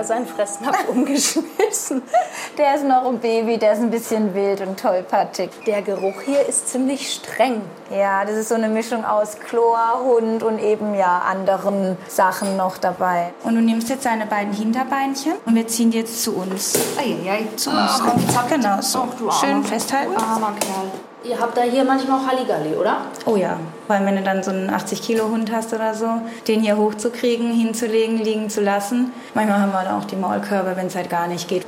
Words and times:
er 0.00 0.04
seinen 0.04 0.26
Fressnapf 0.26 0.88
umgeschmissen? 0.88 2.02
Der 2.58 2.74
ist 2.74 2.84
noch 2.84 3.06
ein 3.06 3.18
Baby, 3.18 3.58
der 3.58 3.72
ist 3.72 3.80
ein 3.80 3.90
bisschen 3.90 4.34
wild 4.34 4.60
und 4.60 4.78
tollpatschig. 4.78 5.50
Der 5.66 5.82
Geruch 5.82 6.20
hier 6.24 6.46
ist 6.46 6.68
ziemlich 6.68 7.12
streng. 7.12 7.62
Ja, 7.90 8.24
das 8.24 8.36
ist 8.36 8.48
so 8.48 8.54
eine 8.54 8.68
Mischung 8.68 9.04
aus 9.04 9.38
Chlor, 9.38 10.00
Hund 10.04 10.42
und 10.42 10.58
eben 10.58 10.94
ja 10.94 11.20
anderen 11.20 11.96
Sachen 12.08 12.56
noch 12.56 12.78
dabei. 12.78 13.32
Und 13.44 13.54
du 13.54 13.60
nimmst 13.60 13.88
jetzt 13.88 14.02
seine 14.02 14.26
beiden 14.26 14.52
Hinterbeinchen 14.52 15.34
und 15.46 15.54
wir 15.54 15.66
ziehen 15.68 15.90
die 15.90 15.98
jetzt 15.98 16.22
zu 16.22 16.36
uns. 16.36 16.74
Eieiei, 16.98 17.46
zu 17.56 17.70
uns. 17.70 18.02
Ah, 18.02 18.44
genau 18.48 18.80
so. 18.80 19.06
Schön 19.40 19.62
festhalten. 19.64 20.16
Armer 20.16 20.54
Kerl. 20.60 21.09
Ihr 21.22 21.38
habt 21.38 21.54
da 21.54 21.62
hier 21.62 21.84
manchmal 21.84 22.18
auch 22.18 22.26
Halligalli, 22.26 22.74
oder? 22.76 23.02
Oh 23.26 23.36
ja, 23.36 23.58
vor 23.86 23.96
allem 23.96 24.06
wenn 24.06 24.16
du 24.16 24.22
dann 24.22 24.42
so 24.42 24.50
einen 24.50 24.70
80-Kilo-Hund 24.70 25.52
hast 25.52 25.74
oder 25.74 25.94
so, 25.94 26.06
den 26.48 26.62
hier 26.62 26.78
hochzukriegen, 26.78 27.52
hinzulegen, 27.52 28.16
liegen 28.16 28.48
zu 28.48 28.62
lassen. 28.62 29.12
Manchmal 29.34 29.60
haben 29.60 29.72
wir 29.72 29.84
dann 29.84 30.00
auch 30.00 30.06
die 30.06 30.16
Maulkörbe, 30.16 30.76
wenn 30.76 30.86
es 30.86 30.96
halt 30.96 31.10
gar 31.10 31.28
nicht 31.28 31.46
geht. 31.46 31.66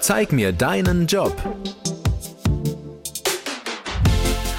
Zeig 0.00 0.32
mir 0.32 0.52
deinen 0.52 1.06
Job. 1.06 1.32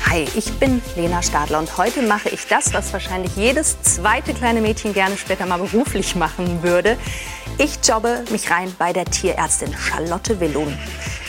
Hi, 0.10 0.26
ich 0.36 0.52
bin 0.54 0.82
Lena 0.96 1.22
Stadler 1.22 1.60
und 1.60 1.78
heute 1.78 2.02
mache 2.02 2.30
ich 2.30 2.48
das, 2.48 2.74
was 2.74 2.92
wahrscheinlich 2.94 3.36
jedes 3.36 3.80
zweite 3.84 4.34
kleine 4.34 4.60
Mädchen 4.60 4.92
gerne 4.92 5.16
später 5.18 5.46
mal 5.46 5.60
beruflich 5.60 6.16
machen 6.16 6.64
würde. 6.64 6.98
Ich 7.60 7.78
jobbe 7.88 8.24
mich 8.32 8.50
rein 8.50 8.74
bei 8.80 8.92
der 8.92 9.06
Tierärztin 9.06 9.72
Charlotte 9.78 10.40
Willon. 10.40 10.76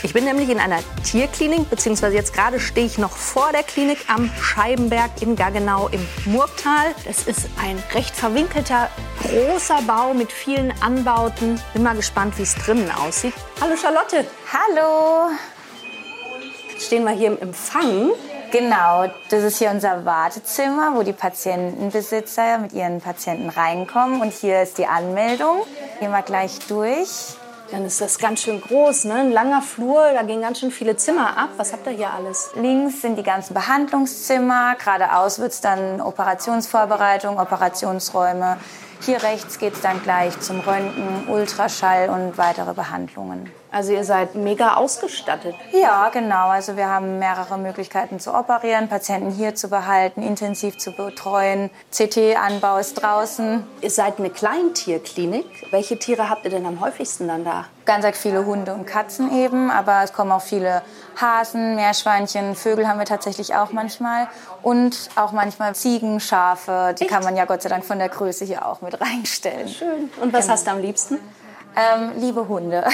Ich 0.02 0.14
bin 0.14 0.24
nämlich 0.24 0.48
in 0.48 0.58
einer 0.58 0.78
Tierklinik, 1.04 1.68
beziehungsweise 1.68 2.16
jetzt 2.16 2.32
gerade 2.32 2.58
stehe 2.58 2.86
ich 2.86 2.96
noch 2.96 3.10
vor 3.10 3.52
der 3.52 3.64
Klinik 3.64 3.98
am 4.08 4.32
Scheibenberg 4.40 5.10
in 5.20 5.36
Gaggenau 5.36 5.88
im 5.88 6.00
Murgtal. 6.24 6.94
Das 7.04 7.26
ist 7.26 7.50
ein 7.62 7.82
recht 7.92 8.16
verwinkelter, 8.16 8.88
großer 9.20 9.82
Bau 9.82 10.14
mit 10.14 10.32
vielen 10.32 10.72
Anbauten. 10.80 11.60
Bin 11.74 11.82
mal 11.82 11.96
gespannt, 11.96 12.38
wie 12.38 12.44
es 12.44 12.54
drinnen 12.54 12.90
aussieht. 12.90 13.34
Hallo 13.60 13.76
Charlotte. 13.76 14.24
Hallo. 14.50 15.32
Jetzt 16.72 16.86
stehen 16.86 17.04
wir 17.04 17.10
hier 17.10 17.32
im 17.32 17.38
Empfang. 17.38 18.12
Genau, 18.52 19.04
das 19.28 19.44
ist 19.44 19.58
hier 19.58 19.70
unser 19.70 20.04
Wartezimmer, 20.04 20.96
wo 20.96 21.04
die 21.04 21.12
Patientenbesitzer 21.12 22.58
mit 22.58 22.72
ihren 22.72 23.00
Patienten 23.00 23.48
reinkommen. 23.48 24.20
Und 24.20 24.32
hier 24.32 24.62
ist 24.62 24.76
die 24.78 24.86
Anmeldung. 24.86 25.62
Gehen 26.00 26.10
wir 26.10 26.22
gleich 26.22 26.58
durch. 26.66 27.36
Dann 27.70 27.84
ist 27.84 28.00
das 28.00 28.18
ganz 28.18 28.42
schön 28.42 28.60
groß, 28.60 29.04
ne? 29.04 29.14
ein 29.14 29.30
langer 29.30 29.62
Flur, 29.62 30.12
da 30.12 30.22
gehen 30.22 30.40
ganz 30.40 30.58
schön 30.58 30.72
viele 30.72 30.96
Zimmer 30.96 31.38
ab. 31.38 31.50
Was 31.56 31.72
habt 31.72 31.86
ihr 31.86 31.92
hier 31.92 32.10
alles? 32.10 32.50
Links 32.56 33.02
sind 33.02 33.16
die 33.16 33.22
ganzen 33.22 33.54
Behandlungszimmer, 33.54 34.74
geradeaus 34.74 35.38
wird 35.38 35.52
es 35.52 35.60
dann 35.60 36.00
Operationsvorbereitung, 36.00 37.38
Operationsräume. 37.38 38.56
Hier 39.02 39.22
rechts 39.22 39.60
geht 39.60 39.74
es 39.74 39.82
dann 39.82 40.02
gleich 40.02 40.40
zum 40.40 40.58
Röntgen, 40.58 41.28
Ultraschall 41.28 42.08
und 42.08 42.36
weitere 42.38 42.74
Behandlungen. 42.74 43.52
Also 43.72 43.92
ihr 43.92 44.04
seid 44.04 44.34
mega 44.34 44.74
ausgestattet. 44.74 45.54
Ja, 45.72 46.08
genau. 46.08 46.48
Also 46.48 46.76
wir 46.76 46.88
haben 46.88 47.18
mehrere 47.18 47.56
Möglichkeiten 47.58 48.18
zu 48.18 48.34
operieren, 48.34 48.88
Patienten 48.88 49.30
hier 49.30 49.54
zu 49.54 49.68
behalten, 49.68 50.22
intensiv 50.22 50.76
zu 50.78 50.92
betreuen. 50.92 51.70
CT-Anbau 51.92 52.78
ist 52.78 52.94
draußen. 52.94 53.64
Ihr 53.80 53.90
seid 53.90 54.18
eine 54.18 54.30
Kleintierklinik. 54.30 55.46
Welche 55.70 55.98
Tiere 55.98 56.28
habt 56.28 56.44
ihr 56.44 56.50
denn 56.50 56.66
am 56.66 56.80
häufigsten 56.80 57.28
dann 57.28 57.44
da? 57.44 57.66
Ganz 57.84 58.06
viele 58.18 58.44
Hunde 58.44 58.72
und 58.74 58.86
Katzen 58.86 59.36
eben, 59.36 59.70
aber 59.70 60.02
es 60.04 60.12
kommen 60.12 60.30
auch 60.30 60.42
viele 60.42 60.82
Hasen, 61.20 61.74
Meerschweinchen, 61.74 62.54
Vögel 62.54 62.86
haben 62.86 62.98
wir 62.98 63.06
tatsächlich 63.06 63.54
auch 63.54 63.72
manchmal 63.72 64.28
und 64.62 65.10
auch 65.16 65.32
manchmal 65.32 65.74
Ziegen, 65.74 66.20
Schafe. 66.20 66.94
Die 66.98 67.02
Echt? 67.02 67.10
kann 67.10 67.24
man 67.24 67.36
ja 67.36 67.46
Gott 67.46 67.62
sei 67.62 67.68
Dank 67.68 67.84
von 67.84 67.98
der 67.98 68.08
Größe 68.08 68.44
hier 68.44 68.64
auch 68.66 68.80
mit 68.80 69.00
reinstellen. 69.00 69.68
Schön. 69.68 70.10
Und 70.20 70.32
was 70.32 70.42
genau. 70.42 70.52
hast 70.54 70.66
du 70.66 70.70
am 70.70 70.80
liebsten? 70.80 71.18
Ähm, 71.76 72.12
liebe 72.16 72.48
Hunde. 72.48 72.84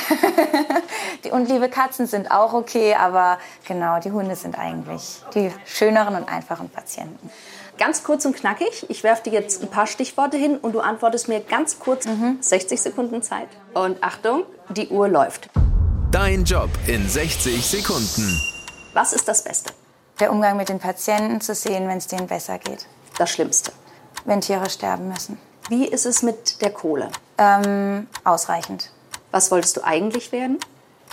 und 1.30 1.48
liebe 1.48 1.68
Katzen 1.68 2.06
sind 2.06 2.30
auch 2.30 2.52
okay, 2.52 2.94
aber 2.94 3.38
genau, 3.66 3.98
die 4.00 4.12
Hunde 4.12 4.36
sind 4.36 4.58
eigentlich 4.58 5.22
die 5.34 5.50
schöneren 5.64 6.14
und 6.16 6.28
einfachen 6.28 6.68
Patienten. 6.68 7.30
Ganz 7.78 8.04
kurz 8.04 8.24
und 8.24 8.34
knackig. 8.34 8.86
Ich 8.88 9.02
werfe 9.02 9.24
dir 9.24 9.34
jetzt 9.34 9.62
ein 9.62 9.68
paar 9.68 9.86
Stichworte 9.86 10.38
hin 10.38 10.56
und 10.56 10.74
du 10.74 10.80
antwortest 10.80 11.28
mir 11.28 11.40
ganz 11.40 11.78
kurz. 11.78 12.06
Mhm. 12.06 12.38
60 12.40 12.80
Sekunden 12.80 13.22
Zeit. 13.22 13.48
Und 13.74 14.02
Achtung, 14.02 14.44
die 14.70 14.88
Uhr 14.88 15.08
läuft. 15.08 15.50
Dein 16.10 16.44
Job 16.44 16.70
in 16.86 17.06
60 17.06 17.66
Sekunden. 17.66 18.40
Was 18.94 19.12
ist 19.12 19.28
das 19.28 19.44
Beste? 19.44 19.72
Der 20.20 20.32
Umgang 20.32 20.56
mit 20.56 20.70
den 20.70 20.78
Patienten 20.78 21.42
zu 21.42 21.54
sehen, 21.54 21.86
wenn 21.88 21.98
es 21.98 22.06
denen 22.06 22.26
besser 22.26 22.58
geht. 22.58 22.86
Das 23.18 23.30
Schlimmste. 23.30 23.72
Wenn 24.24 24.40
Tiere 24.40 24.70
sterben 24.70 25.08
müssen. 25.08 25.38
Wie 25.68 25.86
ist 25.86 26.06
es 26.06 26.22
mit 26.22 26.62
der 26.62 26.70
Kohle? 26.70 27.10
Ähm, 27.38 28.06
ausreichend. 28.24 28.90
Was 29.30 29.50
wolltest 29.50 29.76
du 29.76 29.84
eigentlich 29.84 30.32
werden? 30.32 30.58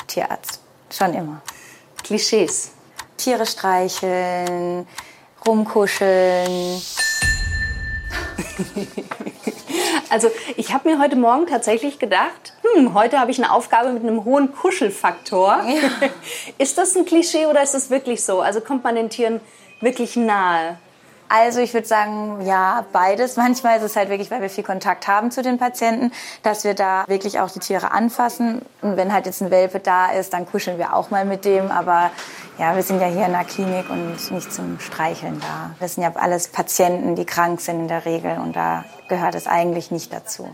Tierarzt. 0.07 0.61
Schon 0.89 1.13
immer. 1.13 1.41
Klischees. 2.03 2.72
Tiere 3.17 3.45
streicheln, 3.45 4.88
rumkuscheln. 5.45 6.81
Also 10.13 10.29
ich 10.57 10.72
habe 10.72 10.89
mir 10.89 11.00
heute 11.00 11.16
Morgen 11.16 11.47
tatsächlich 11.47 11.97
gedacht, 11.97 12.53
hm, 12.62 12.94
heute 12.94 13.19
habe 13.19 13.31
ich 13.31 13.39
eine 13.39 13.51
Aufgabe 13.51 13.91
mit 13.91 14.03
einem 14.03 14.23
hohen 14.25 14.53
Kuschelfaktor. 14.53 15.63
Ja. 15.67 16.09
Ist 16.59 16.78
das 16.78 16.95
ein 16.95 17.06
Klischee 17.06 17.47
oder 17.47 17.63
ist 17.63 17.73
das 17.73 17.89
wirklich 17.89 18.23
so? 18.23 18.39
Also 18.39 18.62
kommt 18.62 18.83
man 18.83 18.94
den 18.94 19.09
Tieren 19.09 19.41
wirklich 19.81 20.16
nahe? 20.16 20.78
Also 21.35 21.61
ich 21.61 21.73
würde 21.73 21.88
sagen, 21.88 22.45
ja, 22.45 22.85
beides. 22.94 23.38
Manchmal 23.38 23.77
ist 23.77 23.83
es 23.83 23.95
halt 23.95 24.09
wirklich, 24.09 24.29
weil 24.29 24.41
wir 24.41 24.51
viel 24.51 24.63
Kontakt 24.63 25.07
haben 25.07 25.31
zu 25.31 25.41
den 25.41 25.57
Patienten, 25.57 26.11
dass 26.44 26.63
wir 26.63 26.75
da 26.75 27.05
wirklich 27.07 27.39
auch 27.39 27.49
die 27.49 27.57
Tiere 27.57 27.91
anfassen. 27.91 28.61
Und 28.83 28.97
wenn 28.97 29.11
halt 29.11 29.25
jetzt 29.25 29.41
ein 29.41 29.49
Welpe 29.49 29.79
da 29.79 30.11
ist, 30.11 30.33
dann 30.33 30.45
kuscheln 30.45 30.77
wir 30.77 30.95
auch 30.95 31.09
mal 31.09 31.25
mit 31.25 31.44
dem. 31.44 31.71
Aber 31.71 32.11
ja, 32.59 32.75
wir 32.75 32.83
sind 32.83 33.01
ja 33.01 33.07
hier 33.07 33.25
in 33.25 33.31
der 33.31 33.45
Klinik 33.45 33.89
und 33.89 34.31
nicht 34.31 34.53
zum 34.53 34.79
Streicheln 34.79 35.39
da. 35.39 35.71
Das 35.79 35.95
sind 35.95 36.03
ja 36.03 36.11
alles 36.13 36.49
Patienten, 36.49 37.16
die 37.16 37.25
krank 37.25 37.61
sind 37.61 37.79
in 37.79 37.88
der 37.88 38.05
Regel 38.05 38.38
und 38.38 38.55
da 38.55 38.85
gehört 39.09 39.33
es 39.33 39.47
eigentlich 39.47 39.89
nicht 39.89 40.13
dazu. 40.13 40.47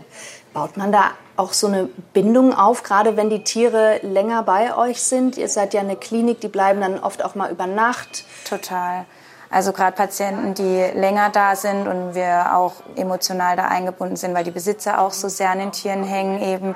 Baut 0.54 0.78
man 0.78 0.92
da 0.92 1.10
auch 1.36 1.52
so 1.52 1.66
eine 1.66 1.90
Bindung 2.14 2.54
auf, 2.54 2.84
gerade 2.84 3.18
wenn 3.18 3.28
die 3.28 3.44
Tiere 3.44 4.00
länger 4.02 4.44
bei 4.44 4.74
euch 4.74 5.02
sind? 5.02 5.36
Ihr 5.36 5.50
seid 5.50 5.74
ja 5.74 5.80
eine 5.80 5.96
Klinik, 5.96 6.40
die 6.40 6.48
bleiben 6.48 6.80
dann 6.80 6.98
oft 6.98 7.22
auch 7.22 7.34
mal 7.34 7.50
über 7.50 7.66
Nacht. 7.66 8.24
Total. 8.48 9.04
Also 9.50 9.72
gerade 9.72 9.96
Patienten, 9.96 10.54
die 10.54 10.98
länger 10.98 11.30
da 11.30 11.56
sind 11.56 11.88
und 11.88 12.14
wir 12.14 12.56
auch 12.56 12.74
emotional 12.96 13.56
da 13.56 13.66
eingebunden 13.66 14.16
sind, 14.16 14.32
weil 14.34 14.44
die 14.44 14.52
Besitzer 14.52 15.00
auch 15.00 15.12
so 15.12 15.28
sehr 15.28 15.50
an 15.50 15.58
den 15.58 15.72
Tieren 15.72 16.04
hängen 16.04 16.40
eben 16.40 16.74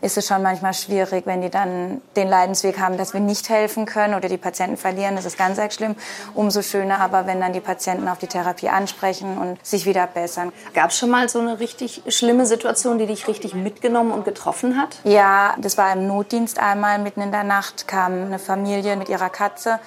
ist 0.00 0.16
es 0.16 0.26
schon 0.26 0.42
manchmal 0.42 0.74
schwierig, 0.74 1.26
wenn 1.26 1.40
die 1.40 1.50
dann 1.50 2.00
den 2.16 2.28
Leidensweg 2.28 2.78
haben, 2.78 2.96
dass 2.96 3.14
wir 3.14 3.20
nicht 3.20 3.48
helfen 3.48 3.86
können 3.86 4.14
oder 4.14 4.28
die 4.28 4.36
Patienten 4.36 4.76
verlieren. 4.76 5.16
Das 5.16 5.24
ist 5.24 5.36
ganz, 5.36 5.58
ganz 5.58 5.74
schlimm. 5.74 5.96
Umso 6.34 6.62
schöner 6.62 7.00
aber, 7.00 7.26
wenn 7.26 7.40
dann 7.40 7.52
die 7.52 7.60
Patienten 7.60 8.08
auf 8.08 8.18
die 8.18 8.26
Therapie 8.26 8.68
ansprechen 8.68 9.38
und 9.38 9.64
sich 9.64 9.86
wieder 9.86 10.06
bessern. 10.06 10.52
Gab 10.74 10.90
es 10.90 10.98
schon 10.98 11.10
mal 11.10 11.28
so 11.28 11.40
eine 11.40 11.58
richtig 11.58 12.02
schlimme 12.08 12.46
Situation, 12.46 12.98
die 12.98 13.06
dich 13.06 13.28
richtig 13.28 13.54
mitgenommen 13.54 14.12
und 14.12 14.24
getroffen 14.24 14.80
hat? 14.80 14.98
Ja, 15.04 15.54
das 15.58 15.76
war 15.76 15.92
im 15.92 16.06
Notdienst 16.06 16.58
einmal. 16.58 16.98
Mitten 16.98 17.20
in 17.20 17.32
der 17.32 17.44
Nacht 17.44 17.88
kam 17.88 18.26
eine 18.26 18.38
Familie 18.38 18.96
mit 18.96 19.08
ihrer 19.08 19.30
Katze 19.30 19.80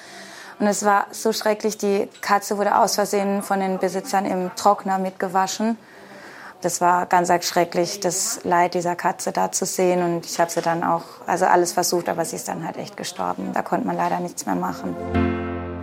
und 0.61 0.67
es 0.67 0.85
war 0.85 1.07
so 1.09 1.33
schrecklich, 1.33 1.79
die 1.79 2.07
Katze 2.21 2.55
wurde 2.55 2.77
aus 2.77 2.93
Versehen 2.93 3.41
von 3.41 3.59
den 3.59 3.79
Besitzern 3.79 4.25
im 4.25 4.51
Trockner 4.55 4.99
mitgewaschen. 4.99 5.75
Das 6.61 6.81
war 6.81 7.07
ganz 7.07 7.29
schrecklich, 7.47 7.99
das 7.99 8.41
Leid 8.43 8.75
dieser 8.75 8.95
Katze 8.95 9.31
da 9.31 9.51
zu 9.51 9.65
sehen. 9.65 10.03
Und 10.03 10.27
ich 10.27 10.39
habe 10.39 10.51
sie 10.51 10.61
dann 10.61 10.83
auch, 10.83 11.01
also 11.25 11.45
alles 11.45 11.73
versucht, 11.73 12.07
aber 12.09 12.25
sie 12.25 12.35
ist 12.35 12.47
dann 12.47 12.63
halt 12.63 12.77
echt 12.77 12.95
gestorben. 12.95 13.53
Da 13.53 13.63
konnte 13.63 13.87
man 13.87 13.97
leider 13.97 14.19
nichts 14.19 14.45
mehr 14.45 14.53
machen. 14.53 14.95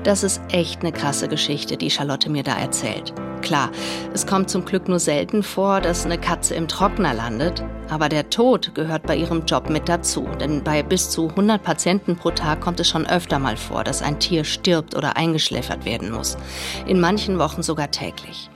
Das 0.08 0.22
ist 0.22 0.40
echt 0.48 0.80
eine 0.80 0.90
krasse 0.90 1.28
Geschichte, 1.28 1.76
die 1.76 1.90
Charlotte 1.90 2.30
mir 2.30 2.42
da 2.42 2.56
erzählt. 2.56 3.12
Klar, 3.42 3.70
es 4.14 4.26
kommt 4.26 4.48
zum 4.48 4.64
Glück 4.64 4.88
nur 4.88 5.00
selten 5.00 5.42
vor, 5.42 5.82
dass 5.82 6.06
eine 6.06 6.16
Katze 6.16 6.54
im 6.54 6.66
Trockner 6.66 7.12
landet. 7.12 7.62
Aber 7.90 8.08
der 8.08 8.30
Tod 8.30 8.74
gehört 8.74 9.02
bei 9.02 9.14
ihrem 9.14 9.44
Job 9.44 9.68
mit 9.68 9.86
dazu. 9.86 10.26
Denn 10.40 10.64
bei 10.64 10.82
bis 10.82 11.10
zu 11.10 11.28
100 11.28 11.62
Patienten 11.62 12.16
pro 12.16 12.30
Tag 12.30 12.62
kommt 12.62 12.80
es 12.80 12.88
schon 12.88 13.06
öfter 13.06 13.38
mal 13.38 13.58
vor, 13.58 13.84
dass 13.84 14.00
ein 14.00 14.18
Tier 14.18 14.44
stirbt 14.44 14.96
oder 14.96 15.18
eingeschläfert 15.18 15.84
werden 15.84 16.10
muss. 16.10 16.38
In 16.86 17.00
manchen 17.00 17.38
Wochen 17.38 17.62
sogar 17.62 17.90
täglich. 17.90 18.48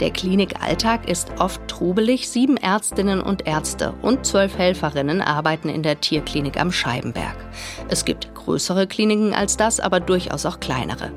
Der 0.00 0.10
Klinikalltag 0.10 1.08
ist 1.08 1.30
oft 1.38 1.60
trubelig. 1.68 2.28
Sieben 2.28 2.56
Ärztinnen 2.56 3.20
und 3.20 3.46
Ärzte 3.46 3.94
und 4.02 4.26
zwölf 4.26 4.58
Helferinnen 4.58 5.20
arbeiten 5.20 5.68
in 5.68 5.84
der 5.84 6.00
Tierklinik 6.00 6.60
am 6.60 6.72
Scheibenberg. 6.72 7.36
Es 7.88 8.04
gibt 8.04 8.34
größere 8.48 8.86
Kliniken 8.86 9.34
als 9.34 9.58
das, 9.58 9.78
aber 9.78 10.00
durchaus 10.00 10.46
auch 10.46 10.58
kleinere. 10.58 11.12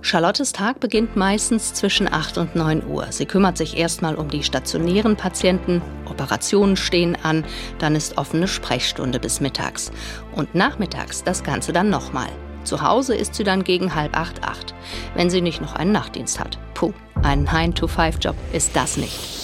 Charlottes 0.00 0.52
Tag 0.52 0.78
beginnt 0.78 1.16
meistens 1.16 1.74
zwischen 1.74 2.10
8 2.10 2.38
und 2.38 2.54
9 2.54 2.86
Uhr. 2.86 3.08
Sie 3.10 3.26
kümmert 3.26 3.58
sich 3.58 3.76
erstmal 3.76 4.14
um 4.14 4.28
die 4.28 4.44
stationären 4.44 5.16
Patienten, 5.16 5.82
Operationen 6.08 6.76
stehen 6.76 7.18
an, 7.20 7.44
dann 7.80 7.96
ist 7.96 8.16
offene 8.16 8.46
Sprechstunde 8.46 9.18
bis 9.18 9.40
mittags. 9.40 9.90
Und 10.36 10.54
nachmittags 10.54 11.24
das 11.24 11.42
Ganze 11.42 11.72
dann 11.72 11.90
nochmal. 11.90 12.28
Zu 12.62 12.80
Hause 12.80 13.16
ist 13.16 13.34
sie 13.34 13.44
dann 13.44 13.64
gegen 13.64 13.96
halb 13.96 14.16
acht, 14.16 14.44
acht, 14.44 14.72
wenn 15.16 15.30
sie 15.30 15.40
nicht 15.40 15.60
noch 15.60 15.74
einen 15.74 15.90
Nachtdienst 15.90 16.38
hat. 16.38 16.58
Puh, 16.74 16.92
ein 17.24 17.44
9-to-5-Job 17.44 18.36
ist 18.52 18.76
das 18.76 18.96
nicht. 18.96 19.37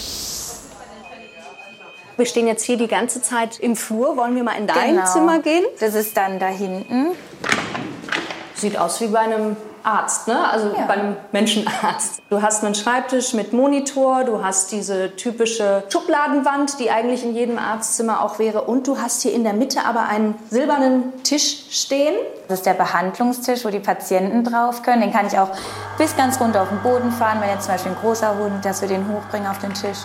Wir 2.17 2.25
stehen 2.25 2.47
jetzt 2.47 2.63
hier 2.63 2.77
die 2.77 2.87
ganze 2.87 3.21
Zeit 3.21 3.59
im 3.59 3.75
Flur. 3.75 4.15
Wollen 4.17 4.35
wir 4.35 4.43
mal 4.43 4.53
in 4.57 4.67
dein 4.67 4.95
Genau. 4.95 5.05
Zimmer 5.05 5.39
gehen? 5.39 5.65
Das 5.79 5.95
ist 5.95 6.15
dann 6.15 6.39
da 6.39 6.47
hinten. 6.47 7.07
Sieht 8.53 8.77
aus 8.77 9.01
wie 9.01 9.07
bei 9.07 9.19
einem 9.19 9.57
Arzt, 9.83 10.27
ne? 10.27 10.49
Also 10.49 10.69
Ja. 10.69 10.85
bei 10.87 10.93
einem 10.93 11.17
Menschenarzt. 11.33 12.21
Du 12.29 12.41
hast 12.41 12.63
einen 12.63 12.73
Schreibtisch 12.73 13.33
mit 13.33 13.51
Monitor, 13.53 14.23
du 14.23 14.43
hast 14.43 14.71
diese 14.71 15.15
typische 15.15 15.83
Schubladenwand, 15.89 16.79
die 16.79 16.89
eigentlich 16.89 17.23
in 17.23 17.35
jedem 17.35 17.59
Arztzimmer 17.59 18.23
auch 18.23 18.39
wäre. 18.39 18.61
Und 18.61 18.87
du 18.87 18.97
hast 18.97 19.21
hier 19.21 19.33
in 19.33 19.43
der 19.43 19.53
Mitte 19.53 19.81
aber 19.85 20.07
einen 20.07 20.35
silbernen 20.49 21.21
Tisch 21.23 21.65
stehen. 21.69 22.15
Das 22.47 22.59
ist 22.59 22.65
der 22.65 22.73
Behandlungstisch, 22.75 23.65
wo 23.65 23.69
die 23.69 23.79
Patienten 23.79 24.43
drauf 24.45 24.81
können. 24.83 25.01
Den 25.01 25.11
kann 25.11 25.27
ich 25.27 25.37
auch 25.37 25.49
bis 25.97 26.15
ganz 26.15 26.39
runter 26.39 26.61
auf 26.61 26.69
den 26.69 26.79
Boden 26.81 27.11
fahren, 27.11 27.39
wenn 27.41 27.49
jetzt 27.49 27.65
zum 27.65 27.73
Beispiel 27.73 27.91
ein 27.91 27.97
großer 28.01 28.37
Hund, 28.37 28.63
dass 28.63 28.81
wir 28.81 28.87
den 28.87 29.05
hochbringen 29.13 29.47
auf 29.47 29.59
den 29.59 29.73
Tisch. 29.73 29.97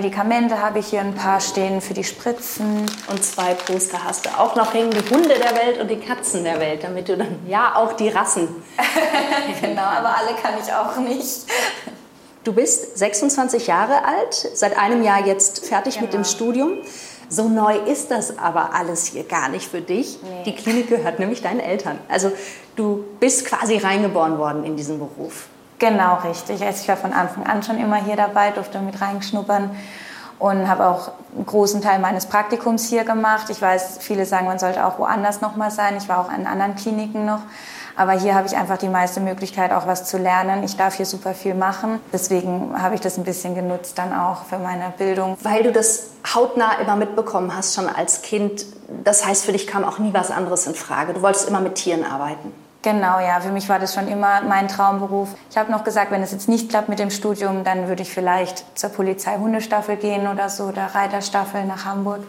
Medikamente 0.00 0.62
habe 0.62 0.78
ich 0.78 0.86
hier 0.86 1.00
ein 1.00 1.16
paar 1.16 1.40
stehen 1.40 1.80
für 1.80 1.92
die 1.92 2.04
Spritzen. 2.04 2.86
Und 3.08 3.24
zwei 3.24 3.54
Poster 3.54 4.04
hast 4.04 4.26
du 4.26 4.30
auch 4.38 4.54
noch 4.54 4.72
hängen, 4.72 4.92
die 4.92 5.12
Hunde 5.12 5.30
der 5.34 5.56
Welt 5.56 5.80
und 5.80 5.90
die 5.90 5.96
Katzen 5.98 6.44
der 6.44 6.60
Welt, 6.60 6.84
damit 6.84 7.08
du 7.08 7.16
dann 7.16 7.40
ja 7.48 7.74
auch 7.74 7.94
die 7.94 8.08
Rassen. 8.08 8.48
Genau, 9.60 9.82
aber 9.82 10.16
alle 10.16 10.36
kann 10.40 10.54
ich 10.64 10.72
auch 10.72 10.96
nicht. 10.98 11.46
Du 12.44 12.52
bist 12.52 12.96
26 12.96 13.66
Jahre 13.66 14.04
alt, 14.04 14.34
seit 14.54 14.78
einem 14.78 15.02
Jahr 15.02 15.26
jetzt 15.26 15.66
fertig 15.66 16.00
mit 16.00 16.12
dem 16.12 16.22
Genau. 16.22 16.28
Studium. 16.32 16.72
So 17.28 17.48
neu 17.48 17.76
ist 17.76 18.12
das 18.12 18.38
aber 18.38 18.74
alles 18.74 19.06
hier 19.06 19.24
gar 19.24 19.48
nicht 19.48 19.68
für 19.68 19.80
dich. 19.80 20.18
Die 20.46 20.54
Klinik 20.54 20.88
gehört 20.88 21.18
nämlich 21.18 21.42
deinen 21.42 21.58
Eltern. 21.60 21.98
Also 22.08 22.30
du 22.76 23.04
bist 23.18 23.46
quasi 23.46 23.78
reingeboren 23.78 24.38
worden 24.38 24.62
in 24.64 24.76
diesen 24.76 25.00
Beruf. 25.00 25.48
Genau, 25.78 26.16
richtig. 26.24 26.62
Also 26.64 26.82
ich 26.82 26.88
war 26.88 26.96
von 26.96 27.12
Anfang 27.12 27.46
an 27.46 27.62
schon 27.62 27.78
immer 27.78 27.96
hier 27.96 28.16
dabei, 28.16 28.50
durfte 28.50 28.80
mit 28.80 29.00
reinschnuppern 29.00 29.70
und 30.38 30.68
habe 30.68 30.86
auch 30.86 31.12
einen 31.34 31.46
großen 31.46 31.80
Teil 31.80 31.98
meines 31.98 32.26
Praktikums 32.26 32.88
hier 32.88 33.04
gemacht. 33.04 33.50
Ich 33.50 33.60
weiß, 33.60 33.98
viele 34.00 34.24
sagen, 34.24 34.46
man 34.46 34.58
sollte 34.58 34.84
auch 34.86 34.98
woanders 34.98 35.40
noch 35.40 35.56
mal 35.56 35.70
sein. 35.70 35.96
Ich 35.96 36.08
war 36.08 36.18
auch 36.20 36.32
in 36.32 36.46
anderen 36.46 36.74
Kliniken 36.74 37.24
noch. 37.24 37.40
Aber 37.96 38.12
hier 38.12 38.36
habe 38.36 38.46
ich 38.46 38.56
einfach 38.56 38.78
die 38.78 38.88
meiste 38.88 39.18
Möglichkeit, 39.20 39.72
auch 39.72 39.88
was 39.88 40.04
zu 40.04 40.18
lernen. 40.18 40.62
Ich 40.62 40.76
darf 40.76 40.94
hier 40.94 41.06
super 41.06 41.34
viel 41.34 41.54
machen. 41.54 42.00
Deswegen 42.12 42.80
habe 42.80 42.94
ich 42.94 43.00
das 43.00 43.18
ein 43.18 43.24
bisschen 43.24 43.56
genutzt 43.56 43.98
dann 43.98 44.12
auch 44.16 44.44
für 44.44 44.58
meine 44.58 44.92
Bildung. 44.96 45.36
Weil 45.42 45.64
du 45.64 45.72
das 45.72 46.10
hautnah 46.32 46.78
immer 46.80 46.94
mitbekommen 46.94 47.56
hast, 47.56 47.74
schon 47.74 47.88
als 47.88 48.22
Kind. 48.22 48.66
Das 49.02 49.26
heißt, 49.26 49.44
für 49.44 49.52
dich 49.52 49.66
kam 49.66 49.82
auch 49.82 49.98
nie 49.98 50.14
was 50.14 50.30
anderes 50.30 50.68
in 50.68 50.76
Frage. 50.76 51.14
Du 51.14 51.22
wolltest 51.22 51.48
immer 51.48 51.60
mit 51.60 51.74
Tieren 51.74 52.04
arbeiten. 52.04 52.52
Genau, 52.82 53.18
ja. 53.18 53.40
Für 53.40 53.50
mich 53.50 53.68
war 53.68 53.78
das 53.78 53.94
schon 53.94 54.08
immer 54.08 54.40
mein 54.42 54.68
Traumberuf. 54.68 55.30
Ich 55.50 55.56
habe 55.56 55.70
noch 55.72 55.82
gesagt, 55.82 56.10
wenn 56.10 56.22
es 56.22 56.30
jetzt 56.30 56.48
nicht 56.48 56.70
klappt 56.70 56.88
mit 56.88 56.98
dem 56.98 57.10
Studium, 57.10 57.64
dann 57.64 57.88
würde 57.88 58.02
ich 58.02 58.12
vielleicht 58.12 58.64
zur 58.78 58.90
Polizei-Hundestaffel 58.90 59.96
gehen 59.96 60.28
oder 60.28 60.48
so, 60.48 60.64
oder 60.64 60.86
Reiterstaffel 60.94 61.64
nach 61.64 61.84
Hamburg. 61.84 62.20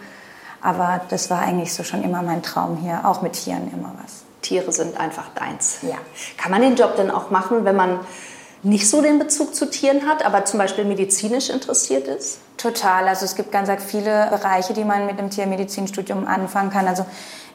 Aber 0.62 1.02
das 1.10 1.30
war 1.30 1.42
eigentlich 1.42 1.74
so 1.74 1.84
schon 1.84 2.04
immer 2.04 2.22
mein 2.22 2.42
Traum 2.42 2.78
hier, 2.78 3.02
auch 3.06 3.22
mit 3.22 3.34
Tieren 3.34 3.72
immer 3.72 3.94
was. 4.02 4.24
Tiere 4.42 4.72
sind 4.72 5.00
einfach 5.00 5.30
deins. 5.36 5.80
Ja. 5.84 5.98
Kann 6.38 6.52
man 6.52 6.62
den 6.62 6.76
Job 6.76 6.96
denn 6.96 7.12
auch 7.12 7.30
machen, 7.30 7.66
wenn 7.66 7.76
man 7.76 8.00
nicht 8.64 8.90
so 8.90 9.02
den 9.02 9.20
Bezug 9.20 9.56
zu 9.56 9.70
Tieren 9.70 10.08
hat, 10.08 10.26
aber 10.26 10.46
zum 10.46 10.60
Beispiel 10.60 10.84
medizinisch 10.84 11.50
interessiert 11.50 12.08
ist? 12.08 12.40
Total. 12.58 13.08
Also 13.08 13.24
es 13.24 13.36
gibt 13.36 13.54
ganz 13.54 13.70
viele 13.86 14.28
Bereiche, 14.30 14.74
die 14.74 14.84
man 14.84 15.06
mit 15.06 15.18
dem 15.18 15.30
Tiermedizinstudium 15.30 16.28
anfangen 16.28 16.70
kann. 16.70 16.88
Also 16.88 17.06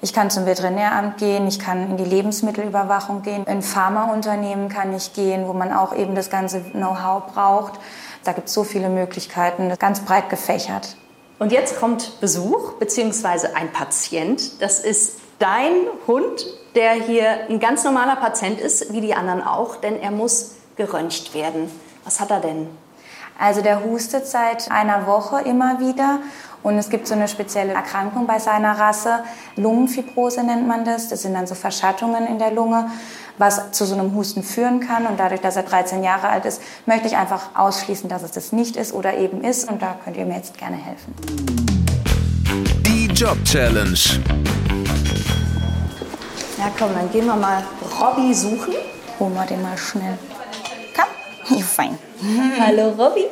ich 0.04 0.12
kann 0.12 0.28
zum 0.28 0.44
Veterinäramt 0.44 1.16
gehen, 1.16 1.46
ich 1.46 1.58
kann 1.58 1.90
in 1.90 1.96
die 1.96 2.04
Lebensmittelüberwachung 2.04 3.22
gehen, 3.22 3.44
in 3.46 3.62
Pharmaunternehmen 3.62 4.68
kann 4.68 4.94
ich 4.94 5.14
gehen, 5.14 5.48
wo 5.48 5.54
man 5.54 5.72
auch 5.72 5.96
eben 5.96 6.14
das 6.14 6.28
ganze 6.28 6.60
Know-how 6.60 7.32
braucht. 7.32 7.80
Da 8.22 8.32
gibt 8.32 8.48
es 8.48 8.54
so 8.54 8.64
viele 8.64 8.90
Möglichkeiten, 8.90 9.72
ganz 9.78 10.00
breit 10.00 10.28
gefächert. 10.28 10.96
Und 11.38 11.52
jetzt 11.52 11.80
kommt 11.80 12.20
Besuch 12.20 12.74
beziehungsweise 12.74 13.56
ein 13.56 13.72
Patient. 13.72 14.60
Das 14.60 14.78
ist 14.78 15.20
dein 15.38 15.72
Hund, 16.06 16.44
der 16.74 16.92
hier 16.92 17.48
ein 17.48 17.58
ganz 17.58 17.82
normaler 17.82 18.16
Patient 18.16 18.60
ist, 18.60 18.92
wie 18.92 19.00
die 19.00 19.14
anderen 19.14 19.42
auch, 19.42 19.76
denn 19.76 19.98
er 19.98 20.10
muss 20.10 20.56
geröntgt 20.76 21.32
werden. 21.32 21.70
Was 22.04 22.20
hat 22.20 22.30
er 22.30 22.40
denn? 22.40 22.68
Also 23.38 23.62
der 23.62 23.82
hustet 23.82 24.26
seit 24.26 24.70
einer 24.70 25.06
Woche 25.06 25.40
immer 25.40 25.80
wieder 25.80 26.18
und 26.64 26.78
es 26.78 26.88
gibt 26.88 27.06
so 27.06 27.14
eine 27.14 27.28
spezielle 27.28 27.74
Erkrankung 27.74 28.26
bei 28.26 28.38
seiner 28.38 28.78
Rasse, 28.78 29.22
Lungenfibrose 29.56 30.42
nennt 30.42 30.66
man 30.66 30.84
das. 30.86 31.08
Das 31.08 31.20
sind 31.20 31.34
dann 31.34 31.46
so 31.46 31.54
Verschattungen 31.54 32.26
in 32.26 32.38
der 32.38 32.50
Lunge, 32.50 32.90
was 33.36 33.70
zu 33.72 33.84
so 33.84 33.94
einem 33.94 34.14
Husten 34.14 34.42
führen 34.42 34.80
kann. 34.80 35.06
Und 35.06 35.20
dadurch, 35.20 35.42
dass 35.42 35.56
er 35.56 35.64
13 35.64 36.02
Jahre 36.02 36.28
alt 36.28 36.46
ist, 36.46 36.62
möchte 36.86 37.06
ich 37.06 37.18
einfach 37.18 37.50
ausschließen, 37.54 38.08
dass 38.08 38.22
es 38.22 38.30
das 38.30 38.52
nicht 38.52 38.76
ist 38.76 38.94
oder 38.94 39.14
eben 39.14 39.44
ist. 39.44 39.70
Und 39.70 39.82
da 39.82 39.94
könnt 40.02 40.16
ihr 40.16 40.24
mir 40.24 40.36
jetzt 40.36 40.56
gerne 40.56 40.76
helfen. 40.76 41.14
Die 42.86 43.08
Job 43.08 43.36
Challenge. 43.44 43.98
Ja, 46.56 46.70
komm, 46.78 46.94
dann 46.94 47.12
gehen 47.12 47.26
wir 47.26 47.36
mal 47.36 47.62
Robby 48.00 48.32
suchen. 48.32 48.72
Holen 49.20 49.34
wir 49.34 49.44
den 49.44 49.60
mal 49.60 49.76
schnell. 49.76 50.16
Komm, 50.96 51.58
fein. 51.62 51.98
Hallo 52.58 52.88
Robby. 52.92 53.26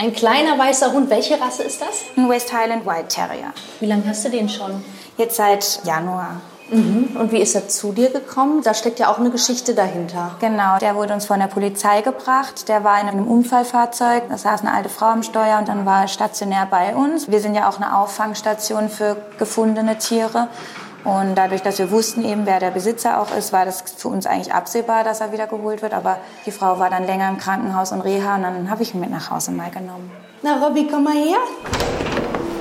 Ein 0.00 0.14
kleiner 0.14 0.58
weißer 0.58 0.92
Hund. 0.92 1.10
Welche 1.10 1.38
Rasse 1.38 1.62
ist 1.62 1.82
das? 1.82 2.04
Ein 2.16 2.26
West 2.30 2.54
Highland 2.54 2.86
White 2.86 3.08
Terrier. 3.08 3.52
Wie 3.80 3.86
lange 3.86 4.04
hast 4.06 4.24
du 4.24 4.30
den 4.30 4.48
schon? 4.48 4.82
Jetzt 5.18 5.36
seit 5.36 5.80
Januar. 5.84 6.40
Und 6.70 7.32
wie 7.32 7.38
ist 7.38 7.54
er 7.54 7.68
zu 7.68 7.92
dir 7.92 8.08
gekommen? 8.08 8.62
Da 8.62 8.72
steckt 8.72 8.98
ja 8.98 9.12
auch 9.12 9.18
eine 9.18 9.28
Geschichte 9.28 9.74
dahinter. 9.74 10.36
Genau, 10.40 10.78
der 10.78 10.94
wurde 10.94 11.12
uns 11.12 11.26
von 11.26 11.38
der 11.38 11.48
Polizei 11.48 12.00
gebracht. 12.00 12.70
Der 12.70 12.82
war 12.82 12.98
in 12.98 13.08
einem 13.08 13.26
Unfallfahrzeug. 13.26 14.22
Da 14.30 14.38
saß 14.38 14.62
eine 14.62 14.72
alte 14.72 14.88
Frau 14.88 15.06
am 15.06 15.22
Steuer 15.22 15.58
und 15.58 15.68
dann 15.68 15.84
war 15.84 16.02
er 16.02 16.08
stationär 16.08 16.66
bei 16.70 16.94
uns. 16.96 17.30
Wir 17.30 17.40
sind 17.40 17.54
ja 17.54 17.68
auch 17.68 17.76
eine 17.76 17.98
Auffangstation 17.98 18.88
für 18.88 19.18
gefundene 19.38 19.98
Tiere. 19.98 20.48
Und 21.04 21.34
dadurch, 21.34 21.62
dass 21.62 21.78
wir 21.78 21.90
wussten 21.90 22.24
eben, 22.24 22.44
wer 22.44 22.60
der 22.60 22.70
Besitzer 22.70 23.20
auch 23.20 23.34
ist, 23.34 23.52
war 23.52 23.64
das 23.64 23.82
für 23.96 24.08
uns 24.08 24.26
eigentlich 24.26 24.52
absehbar, 24.52 25.02
dass 25.02 25.20
er 25.20 25.32
wieder 25.32 25.46
geholt 25.46 25.80
wird. 25.80 25.94
Aber 25.94 26.18
die 26.44 26.50
Frau 26.50 26.78
war 26.78 26.90
dann 26.90 27.06
länger 27.06 27.28
im 27.28 27.38
Krankenhaus 27.38 27.92
und 27.92 28.02
Reha 28.02 28.36
und 28.36 28.42
dann 28.42 28.70
habe 28.70 28.82
ich 28.82 28.94
ihn 28.94 29.00
mit 29.00 29.10
nach 29.10 29.30
Hause 29.30 29.50
mal 29.52 29.70
genommen. 29.70 30.10
Na, 30.42 30.58
Robby, 30.58 30.88
komm 30.90 31.04
mal 31.04 31.14
her. 31.14 31.38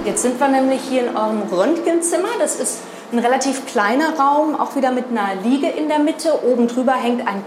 Jetzt 0.06 0.22
sind 0.22 0.40
wir 0.40 0.48
nämlich 0.48 0.82
hier 0.82 1.08
in 1.08 1.18
eurem 1.18 1.42
Röntgenzimmer. 1.52 2.30
Das 2.40 2.56
ist 2.56 2.80
ein 3.12 3.20
relativ 3.20 3.66
kleiner 3.66 4.18
Raum, 4.18 4.60
auch 4.60 4.76
wieder 4.76 4.92
mit 4.92 5.06
einer 5.10 5.42
Liege 5.44 5.68
in 5.68 5.90
der 5.90 6.00
Mitte. 6.00 6.46
Oben 6.46 6.68
drüber 6.68 6.94
hängt 6.94 7.28
ein 7.28 7.44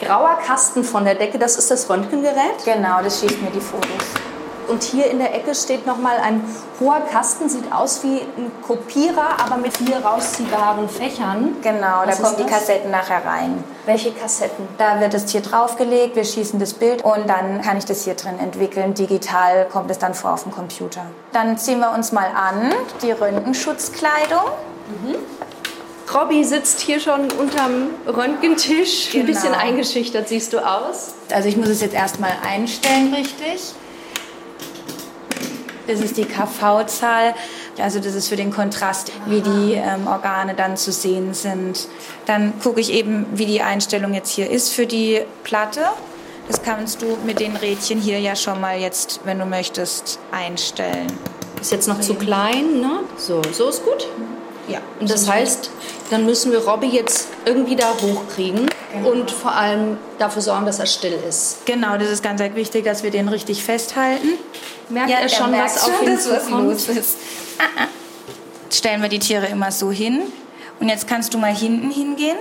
grauer 0.00 0.38
Kasten 0.46 0.84
von 0.84 1.04
der 1.04 1.16
Decke. 1.16 1.38
Das 1.38 1.56
ist 1.56 1.70
das 1.70 1.90
Röntgengerät. 1.90 2.64
Genau, 2.64 3.02
das 3.02 3.20
schießt 3.20 3.42
mir 3.42 3.50
die 3.50 3.60
Fotos. 3.60 4.29
Und 4.70 4.84
hier 4.84 5.10
in 5.10 5.18
der 5.18 5.34
Ecke 5.34 5.52
steht 5.54 5.84
noch 5.84 5.98
mal 5.98 6.16
ein 6.18 6.42
hoher 6.78 7.00
Kasten. 7.10 7.48
Sieht 7.48 7.72
aus 7.72 8.02
wie 8.04 8.20
ein 8.20 8.52
Kopierer, 8.64 9.36
aber 9.44 9.56
mit 9.56 9.76
vier 9.76 9.96
rausziehbaren 9.98 10.88
Fächern. 10.88 11.56
Genau, 11.62 12.02
Was 12.04 12.18
da 12.18 12.22
kommen 12.22 12.36
die 12.38 12.42
das? 12.44 12.52
Kassetten 12.52 12.90
nachher 12.92 13.24
rein. 13.24 13.64
Welche 13.86 14.12
Kassetten? 14.12 14.68
Da 14.78 15.00
wird 15.00 15.12
das 15.12 15.24
Tier 15.26 15.40
draufgelegt, 15.40 16.14
wir 16.14 16.24
schießen 16.24 16.60
das 16.60 16.74
Bild 16.74 17.02
und 17.02 17.28
dann 17.28 17.60
kann 17.62 17.78
ich 17.78 17.84
das 17.84 18.04
hier 18.04 18.14
drin 18.14 18.38
entwickeln. 18.38 18.94
Digital 18.94 19.66
kommt 19.72 19.90
es 19.90 19.98
dann 19.98 20.14
vor 20.14 20.34
auf 20.34 20.44
dem 20.44 20.52
Computer. 20.52 21.02
Dann 21.32 21.58
ziehen 21.58 21.80
wir 21.80 21.90
uns 21.92 22.12
mal 22.12 22.28
an, 22.28 22.72
die 23.02 23.10
Röntgenschutzkleidung. 23.10 24.44
Robby 26.12 26.42
sitzt 26.44 26.80
hier 26.80 26.98
schon 26.98 27.30
unterm 27.32 27.90
Röntgentisch. 28.06 29.08
Ein 29.08 29.12
Genau. 29.12 29.26
bisschen 29.26 29.54
eingeschüchtert 29.54 30.28
siehst 30.28 30.52
du 30.52 30.58
aus. 30.58 31.14
Also 31.32 31.48
ich 31.48 31.56
muss 31.56 31.68
es 31.68 31.80
jetzt 31.80 31.94
erstmal 31.94 32.32
einstellen 32.44 33.14
richtig. 33.14 33.74
Das 35.90 36.00
ist 36.00 36.16
die 36.16 36.24
KV-Zahl. 36.24 37.34
Also 37.78 37.98
das 37.98 38.14
ist 38.14 38.28
für 38.28 38.36
den 38.36 38.52
Kontrast, 38.52 39.10
wie 39.26 39.40
die 39.40 39.74
ähm, 39.74 40.06
Organe 40.06 40.54
dann 40.54 40.76
zu 40.76 40.92
sehen 40.92 41.34
sind. 41.34 41.88
Dann 42.26 42.52
gucke 42.62 42.80
ich 42.80 42.92
eben, 42.92 43.26
wie 43.32 43.46
die 43.46 43.60
Einstellung 43.60 44.14
jetzt 44.14 44.30
hier 44.30 44.48
ist 44.48 44.72
für 44.72 44.86
die 44.86 45.22
Platte. 45.42 45.80
Das 46.46 46.62
kannst 46.62 47.02
du 47.02 47.18
mit 47.26 47.40
den 47.40 47.56
Rädchen 47.56 48.00
hier 48.00 48.20
ja 48.20 48.36
schon 48.36 48.60
mal 48.60 48.78
jetzt, 48.78 49.20
wenn 49.24 49.38
du 49.38 49.46
möchtest, 49.46 50.20
einstellen. 50.30 51.08
Ist 51.60 51.72
jetzt 51.72 51.88
noch 51.88 52.00
zu 52.00 52.14
klein, 52.14 52.80
ne? 52.80 53.00
So, 53.16 53.42
so 53.52 53.68
ist 53.68 53.84
gut. 53.84 54.06
Ja. 54.70 54.80
Und 55.00 55.10
das 55.10 55.28
heißt, 55.28 55.70
dann 56.10 56.26
müssen 56.26 56.52
wir 56.52 56.66
Robby 56.66 56.88
jetzt 56.88 57.28
irgendwie 57.44 57.76
da 57.76 57.92
hochkriegen 58.00 58.68
und 59.04 59.30
vor 59.30 59.52
allem 59.52 59.96
dafür 60.18 60.42
sorgen, 60.42 60.66
dass 60.66 60.78
er 60.78 60.86
still 60.86 61.18
ist. 61.28 61.64
Genau, 61.66 61.96
das 61.96 62.08
ist 62.08 62.22
ganz 62.22 62.40
wichtig, 62.40 62.84
dass 62.84 63.02
wir 63.02 63.10
den 63.10 63.28
richtig 63.28 63.62
festhalten. 63.62 64.28
Merkt 64.88 65.10
er 65.10 65.28
schon, 65.28 65.50
merkt 65.50 65.76
was 65.76 65.84
auf 65.84 66.02
ihn 66.02 66.14
dass 66.14 66.30
was 66.30 66.50
los 66.50 66.88
ist. 66.88 67.18
Ah, 67.58 67.82
ah. 67.82 67.86
Stellen 68.72 69.02
wir 69.02 69.08
die 69.08 69.18
Tiere 69.18 69.46
immer 69.46 69.70
so 69.70 69.90
hin. 69.90 70.22
Und 70.80 70.88
jetzt 70.88 71.06
kannst 71.06 71.34
du 71.34 71.38
mal 71.38 71.54
hinten 71.54 71.90
hingehen. 71.90 72.38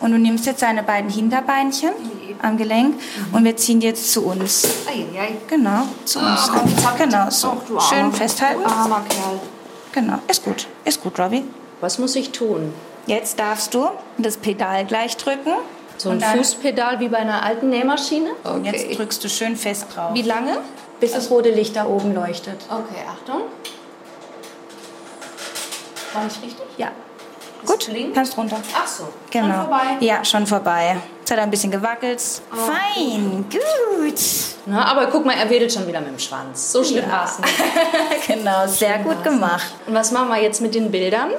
Und 0.00 0.12
du 0.12 0.18
nimmst 0.18 0.46
jetzt 0.46 0.60
seine 0.60 0.82
beiden 0.82 1.10
Hinterbeinchen 1.10 1.90
am 2.42 2.56
Gelenk 2.56 3.00
und 3.32 3.44
wir 3.44 3.56
ziehen 3.56 3.80
die 3.80 3.86
jetzt 3.86 4.12
zu 4.12 4.26
uns. 4.26 4.66
Eieiei. 4.86 5.36
Genau, 5.48 5.84
zu 6.04 6.18
uns. 6.18 6.50
genau, 6.98 7.30
so. 7.30 7.56
Schön 7.88 8.12
festhalten. 8.12 8.64
Armer 8.64 9.04
Kerl. 9.08 9.40
Genau, 9.96 10.18
ist 10.28 10.44
gut. 10.44 10.66
Ist 10.84 11.02
gut, 11.02 11.18
Robby. 11.18 11.42
Was 11.80 11.98
muss 11.98 12.14
ich 12.16 12.30
tun? 12.30 12.74
Jetzt 13.06 13.38
darfst 13.38 13.72
du 13.72 13.88
das 14.18 14.36
Pedal 14.36 14.84
gleich 14.84 15.16
drücken. 15.16 15.54
So 15.96 16.10
ein 16.10 16.20
Fußpedal 16.20 17.00
wie 17.00 17.08
bei 17.08 17.16
einer 17.16 17.42
alten 17.42 17.70
Nähmaschine? 17.70 18.32
Und 18.44 18.66
Jetzt 18.66 18.98
drückst 18.98 19.24
du 19.24 19.30
schön 19.30 19.56
fest 19.56 19.86
drauf. 19.94 20.12
Wie 20.12 20.20
lange? 20.20 20.58
bis 21.00 21.12
das 21.12 21.30
rote 21.30 21.50
Licht 21.50 21.76
da 21.76 21.86
oben 21.86 22.14
leuchtet. 22.14 22.58
Okay, 22.68 23.02
Achtung. 23.08 23.42
War 26.12 26.26
ich 26.26 26.42
richtig? 26.42 26.66
Ja. 26.76 26.90
Gut, 27.66 27.86
blinkt. 27.86 28.14
kannst 28.14 28.36
runter. 28.36 28.56
Ach 28.74 28.86
so. 28.86 29.08
Genau. 29.30 29.46
Schon 29.46 29.54
vorbei. 29.62 29.84
Ja, 30.00 30.24
schon 30.24 30.46
vorbei. 30.46 30.96
Jetzt 31.20 31.30
hat 31.30 31.38
er 31.38 31.44
ein 31.44 31.50
bisschen 31.50 31.70
gewackelt. 31.70 32.22
Fein, 32.50 33.44
gut. 33.50 34.20
Na, 34.66 34.84
aber 34.86 35.06
guck 35.06 35.24
mal, 35.24 35.34
er 35.34 35.50
wedelt 35.50 35.72
schon 35.72 35.86
wieder 35.86 36.00
mit 36.00 36.10
dem 36.10 36.18
Schwanz. 36.18 36.72
So 36.72 36.84
schlimm 36.84 37.10
war 37.10 37.24
es 37.24 37.38
nicht. 37.38 37.54
genau, 38.28 38.66
sehr 38.66 38.98
gut 38.98 39.22
gemacht. 39.24 39.74
Und 39.86 39.94
was 39.94 40.12
machen 40.12 40.28
wir 40.28 40.40
jetzt 40.40 40.60
mit 40.60 40.74
den 40.74 40.90
Bildern? 40.90 41.30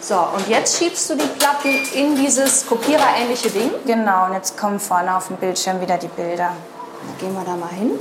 So, 0.00 0.16
und 0.16 0.48
jetzt 0.48 0.78
schiebst 0.78 1.10
du 1.10 1.16
die 1.16 1.26
Platten 1.26 1.70
in 1.94 2.14
dieses 2.14 2.66
kopiererähnliche 2.66 3.50
Ding. 3.50 3.70
Genau, 3.86 4.26
und 4.26 4.34
jetzt 4.34 4.56
kommen 4.56 4.78
vorne 4.78 5.16
auf 5.16 5.28
dem 5.28 5.38
Bildschirm 5.38 5.80
wieder 5.80 5.96
die 5.96 6.08
Bilder. 6.08 6.50
Dann 6.52 7.18
gehen 7.18 7.32
wir 7.34 7.44
da 7.44 7.56
mal 7.56 7.70
hin, 7.70 7.92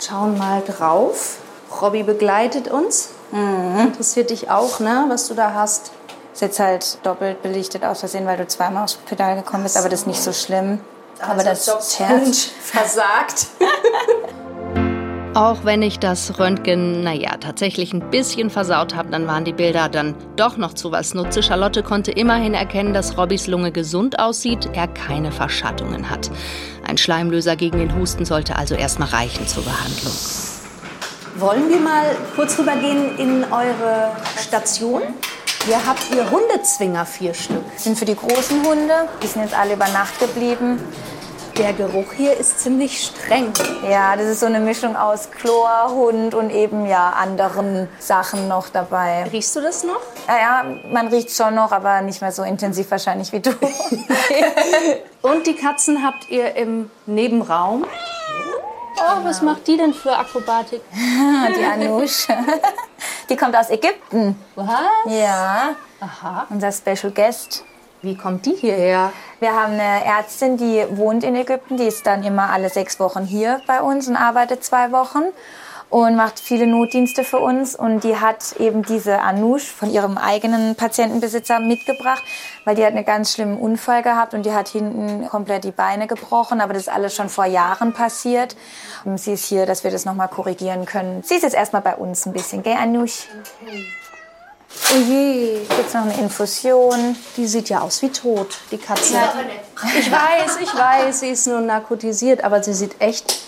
schauen 0.00 0.36
mal 0.36 0.62
drauf. 0.62 1.38
Robby 1.80 2.02
begleitet 2.02 2.68
uns. 2.68 3.10
Interessiert 3.32 4.30
dich 4.30 4.50
auch, 4.50 4.78
ne, 4.80 5.06
was 5.08 5.28
du 5.28 5.34
da 5.34 5.54
hast? 5.54 5.90
Ist 6.34 6.40
jetzt 6.40 6.58
halt 6.58 6.98
doppelt 7.06 7.42
belichtet 7.42 7.84
aus 7.84 8.00
Versehen, 8.00 8.26
weil 8.26 8.36
du 8.36 8.44
zweimal 8.48 8.82
aufs 8.82 8.94
Pedal 8.94 9.36
gekommen 9.36 9.62
bist, 9.62 9.76
aber 9.76 9.88
das 9.88 10.00
ist 10.00 10.06
nicht 10.08 10.20
so 10.20 10.32
schlimm. 10.32 10.80
aber 11.20 11.44
das 11.44 11.68
Herz. 12.00 12.50
versagt. 12.60 13.46
Auch 15.34 15.64
wenn 15.64 15.80
ich 15.82 16.00
das 16.00 16.36
Röntgen, 16.40 17.04
naja, 17.04 17.36
tatsächlich 17.38 17.92
ein 17.92 18.10
bisschen 18.10 18.50
versaut 18.50 18.96
habe, 18.96 19.10
dann 19.10 19.28
waren 19.28 19.44
die 19.44 19.52
Bilder 19.52 19.88
dann 19.88 20.16
doch 20.34 20.56
noch 20.56 20.72
zu 20.74 20.90
was 20.90 21.14
Nutze. 21.14 21.40
Charlotte 21.40 21.84
konnte 21.84 22.10
immerhin 22.10 22.54
erkennen, 22.54 22.94
dass 22.94 23.16
Robbys 23.16 23.46
Lunge 23.46 23.70
gesund 23.70 24.18
aussieht, 24.18 24.68
er 24.72 24.88
keine 24.88 25.30
Verschattungen 25.30 26.10
hat. 26.10 26.32
Ein 26.84 26.98
Schleimlöser 26.98 27.54
gegen 27.54 27.78
den 27.78 27.96
Husten 27.96 28.24
sollte 28.24 28.56
also 28.56 28.74
erstmal 28.74 29.10
reichen 29.10 29.46
zur 29.46 29.62
Behandlung. 29.62 30.12
Wollen 31.36 31.68
wir 31.68 31.78
mal 31.78 32.16
kurz 32.34 32.58
rübergehen 32.58 33.18
in 33.18 33.44
eure 33.52 34.10
Station? 34.36 35.02
Hier 35.66 35.86
habt 35.86 36.14
ihr 36.14 36.30
Hundezwinger, 36.30 37.06
vier 37.06 37.32
Stück. 37.32 37.64
Das 37.72 37.84
sind 37.84 37.98
für 37.98 38.04
die 38.04 38.14
großen 38.14 38.66
Hunde. 38.66 39.08
Die 39.22 39.26
sind 39.26 39.44
jetzt 39.44 39.56
alle 39.56 39.72
über 39.72 39.88
Nacht 39.88 40.20
geblieben. 40.20 40.78
Der 41.56 41.72
Geruch 41.72 42.12
hier 42.14 42.36
ist 42.36 42.60
ziemlich 42.60 43.00
streng. 43.00 43.50
Ja, 43.88 44.14
das 44.14 44.26
ist 44.26 44.40
so 44.40 44.46
eine 44.46 44.60
Mischung 44.60 44.94
aus 44.94 45.30
Chlor, 45.30 45.88
Hund 45.88 46.34
und 46.34 46.50
eben 46.50 46.84
ja 46.84 47.10
anderen 47.10 47.88
Sachen 47.98 48.46
noch 48.46 48.68
dabei. 48.68 49.24
Riechst 49.32 49.56
du 49.56 49.62
das 49.62 49.84
noch? 49.84 50.00
Ja, 50.28 50.66
man 50.92 51.08
riecht 51.08 51.30
schon 51.30 51.54
noch, 51.54 51.72
aber 51.72 52.02
nicht 52.02 52.20
mehr 52.20 52.32
so 52.32 52.42
intensiv 52.42 52.90
wahrscheinlich 52.90 53.32
wie 53.32 53.40
du. 53.40 53.50
Und 55.22 55.46
die 55.46 55.54
Katzen 55.54 56.04
habt 56.04 56.28
ihr 56.28 56.54
im 56.56 56.90
Nebenraum. 57.06 57.86
Oh, 58.96 59.24
was 59.24 59.40
macht 59.40 59.66
die 59.66 59.78
denn 59.78 59.94
für 59.94 60.14
Akrobatik? 60.14 60.82
die 60.92 61.64
Anush. 61.64 62.28
Die 63.28 63.36
kommt 63.36 63.56
aus 63.56 63.70
Ägypten. 63.70 64.36
Was? 64.54 64.68
Ja, 65.06 65.74
Aha. 66.00 66.46
unser 66.50 66.72
Special 66.72 67.12
Guest. 67.12 67.64
Wie 68.02 68.16
kommt 68.16 68.44
die 68.44 68.52
hierher? 68.54 69.12
Wir 69.40 69.54
haben 69.54 69.72
eine 69.72 70.04
Ärztin, 70.04 70.58
die 70.58 70.84
wohnt 70.90 71.24
in 71.24 71.34
Ägypten. 71.34 71.78
Die 71.78 71.86
ist 71.86 72.06
dann 72.06 72.22
immer 72.22 72.50
alle 72.50 72.68
sechs 72.68 73.00
Wochen 73.00 73.24
hier 73.24 73.62
bei 73.66 73.80
uns 73.80 74.08
und 74.08 74.16
arbeitet 74.16 74.62
zwei 74.62 74.92
Wochen 74.92 75.22
und 75.94 76.16
macht 76.16 76.40
viele 76.40 76.66
Notdienste 76.66 77.22
für 77.22 77.38
uns. 77.38 77.76
Und 77.76 78.02
die 78.02 78.16
hat 78.16 78.56
eben 78.58 78.82
diese 78.82 79.20
Anoush 79.20 79.62
von 79.70 79.92
ihrem 79.92 80.18
eigenen 80.18 80.74
Patientenbesitzer 80.74 81.60
mitgebracht, 81.60 82.24
weil 82.64 82.74
die 82.74 82.84
hat 82.84 82.94
einen 82.94 83.04
ganz 83.04 83.32
schlimmen 83.32 83.56
Unfall 83.56 84.02
gehabt 84.02 84.34
und 84.34 84.44
die 84.44 84.52
hat 84.52 84.66
hinten 84.66 85.28
komplett 85.28 85.62
die 85.62 85.70
Beine 85.70 86.08
gebrochen. 86.08 86.60
Aber 86.60 86.72
das 86.72 86.82
ist 86.82 86.88
alles 86.88 87.14
schon 87.14 87.28
vor 87.28 87.44
Jahren 87.44 87.92
passiert. 87.92 88.56
Und 89.04 89.20
sie 89.20 89.34
ist 89.34 89.44
hier, 89.44 89.66
dass 89.66 89.84
wir 89.84 89.92
das 89.92 90.04
nochmal 90.04 90.26
korrigieren 90.26 90.84
können. 90.84 91.22
Sie 91.22 91.36
ist 91.36 91.42
jetzt 91.42 91.54
erstmal 91.54 91.82
bei 91.82 91.94
uns 91.94 92.26
ein 92.26 92.32
bisschen, 92.32 92.64
gell, 92.64 92.74
Anoush? 92.76 93.28
Oh 94.92 94.96
je, 94.96 95.60
Jetzt 95.78 95.94
noch 95.94 96.02
eine 96.02 96.14
Infusion. 96.14 97.14
die 97.36 97.46
sieht 97.46 97.68
ja 97.68 97.82
aus 97.82 98.02
wie 98.02 98.08
tot, 98.08 98.48
die 98.72 98.78
Katze. 98.78 99.14
Ich 99.96 100.10
weiß, 100.10 100.58
ich 100.60 100.74
weiß, 100.74 101.20
sie 101.20 101.28
ist 101.28 101.46
nur 101.46 101.60
narkotisiert, 101.60 102.42
aber 102.42 102.60
sie 102.64 102.74
sieht 102.74 103.00
echt 103.00 103.43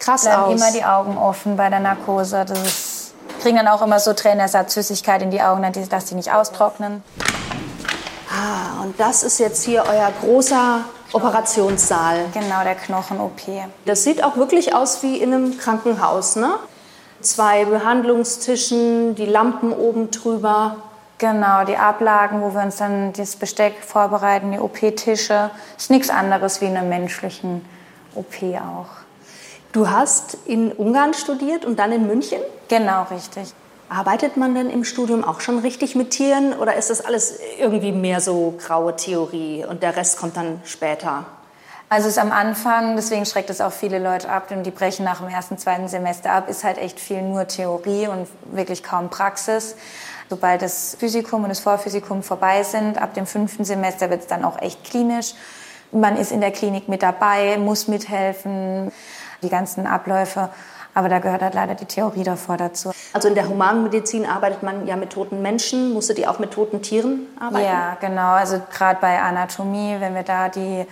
krass 0.00 0.22
bleiben 0.22 0.42
aus. 0.42 0.60
immer 0.60 0.72
die 0.72 0.84
Augen 0.84 1.16
offen 1.16 1.56
bei 1.56 1.68
der 1.70 1.80
Narkose. 1.80 2.44
Das 2.44 2.58
ist, 2.60 3.14
kriegen 3.40 3.56
dann 3.56 3.68
auch 3.68 3.82
immer 3.82 4.00
so 4.00 4.12
Tränenersatzflüssigkeit 4.12 5.22
in 5.22 5.30
die 5.30 5.40
Augen, 5.40 5.62
dass 5.62 6.04
die- 6.06 6.10
die 6.10 6.14
nicht 6.16 6.32
austrocknen. 6.32 7.02
ah, 8.30 8.82
und 8.82 8.98
das 8.98 9.22
ist 9.22 9.38
jetzt 9.38 9.62
hier 9.64 9.84
euer 9.88 10.10
großer 10.20 10.80
Operationssaal. 11.12 12.26
Genau, 12.32 12.62
der 12.64 12.74
Knochen-OP. 12.76 13.62
Das 13.84 14.04
sieht 14.04 14.22
auch 14.22 14.36
wirklich 14.36 14.74
aus 14.74 15.02
wie 15.02 15.16
in 15.18 15.32
einem 15.34 15.58
Krankenhaus, 15.58 16.36
ne? 16.36 16.54
Zwei 17.20 17.64
Behandlungstischen, 17.66 19.14
die 19.14 19.26
Lampen 19.26 19.72
oben 19.72 20.10
drüber. 20.10 20.76
Genau, 21.18 21.64
die 21.64 21.76
Ablagen, 21.76 22.40
wo 22.40 22.54
wir 22.54 22.62
uns 22.62 22.76
dann 22.76 23.12
das 23.12 23.36
Besteck 23.36 23.74
vorbereiten, 23.84 24.52
die 24.52 24.58
OP-Tische. 24.58 25.50
Ist 25.76 25.90
nichts 25.90 26.08
anderes 26.08 26.60
wie 26.62 26.66
in 26.66 26.76
einer 26.76 26.86
menschlichen 26.86 27.62
OP 28.14 28.36
auch. 28.56 28.86
Du 29.72 29.88
hast 29.88 30.36
in 30.46 30.72
Ungarn 30.72 31.14
studiert 31.14 31.64
und 31.64 31.78
dann 31.78 31.92
in 31.92 32.06
München? 32.06 32.40
Genau, 32.68 33.04
richtig. 33.04 33.54
Arbeitet 33.88 34.36
man 34.36 34.54
denn 34.54 34.68
im 34.68 34.84
Studium 34.84 35.22
auch 35.22 35.40
schon 35.40 35.60
richtig 35.60 35.94
mit 35.94 36.10
Tieren 36.10 36.54
oder 36.54 36.74
ist 36.74 36.90
das 36.90 37.04
alles 37.04 37.38
irgendwie 37.58 37.92
mehr 37.92 38.20
so 38.20 38.54
graue 38.58 38.96
Theorie 38.96 39.64
und 39.68 39.82
der 39.82 39.96
Rest 39.96 40.18
kommt 40.18 40.36
dann 40.36 40.60
später? 40.64 41.24
Also 41.88 42.06
es 42.06 42.14
ist 42.14 42.22
am 42.22 42.30
Anfang, 42.30 42.94
deswegen 42.94 43.26
schreckt 43.26 43.50
es 43.50 43.60
auch 43.60 43.72
viele 43.72 43.98
Leute 43.98 44.28
ab 44.28 44.50
und 44.50 44.64
die 44.64 44.70
brechen 44.70 45.04
nach 45.04 45.20
dem 45.20 45.28
ersten, 45.28 45.58
zweiten 45.58 45.88
Semester 45.88 46.30
ab, 46.30 46.48
ist 46.48 46.62
halt 46.62 46.78
echt 46.78 47.00
viel 47.00 47.22
nur 47.22 47.48
Theorie 47.48 48.06
und 48.06 48.28
wirklich 48.52 48.84
kaum 48.84 49.08
Praxis. 49.08 49.76
Sobald 50.28 50.62
das 50.62 50.96
Physikum 50.98 51.42
und 51.42 51.48
das 51.48 51.58
Vorphysikum 51.58 52.22
vorbei 52.22 52.62
sind, 52.62 53.00
ab 53.00 53.14
dem 53.14 53.26
fünften 53.26 53.64
Semester 53.64 54.10
wird 54.10 54.20
es 54.20 54.26
dann 54.28 54.44
auch 54.44 54.60
echt 54.62 54.84
klinisch. 54.84 55.34
Man 55.90 56.16
ist 56.16 56.30
in 56.30 56.40
der 56.40 56.52
Klinik 56.52 56.88
mit 56.88 57.02
dabei, 57.02 57.58
muss 57.58 57.88
mithelfen, 57.88 58.92
die 59.42 59.48
ganzen 59.48 59.86
Abläufe. 59.86 60.50
Aber 60.92 61.08
da 61.08 61.20
gehört 61.20 61.42
halt 61.42 61.54
leider 61.54 61.74
die 61.74 61.84
Theorie 61.84 62.24
davor 62.24 62.56
dazu. 62.56 62.90
Also 63.12 63.28
in 63.28 63.34
der 63.34 63.48
Humanmedizin 63.48 64.26
arbeitet 64.26 64.62
man 64.62 64.86
ja 64.86 64.96
mit 64.96 65.10
toten 65.10 65.40
Menschen. 65.40 65.92
Musstet 65.92 66.18
ihr 66.18 66.30
auch 66.30 66.38
mit 66.38 66.50
toten 66.50 66.82
Tieren 66.82 67.26
arbeiten? 67.38 67.64
Ja, 67.64 67.96
genau. 68.00 68.32
Also 68.32 68.60
gerade 68.72 68.98
bei 69.00 69.20
Anatomie, 69.20 69.96
wenn 70.00 70.14
wir 70.14 70.24
da 70.24 70.48
die 70.48 70.84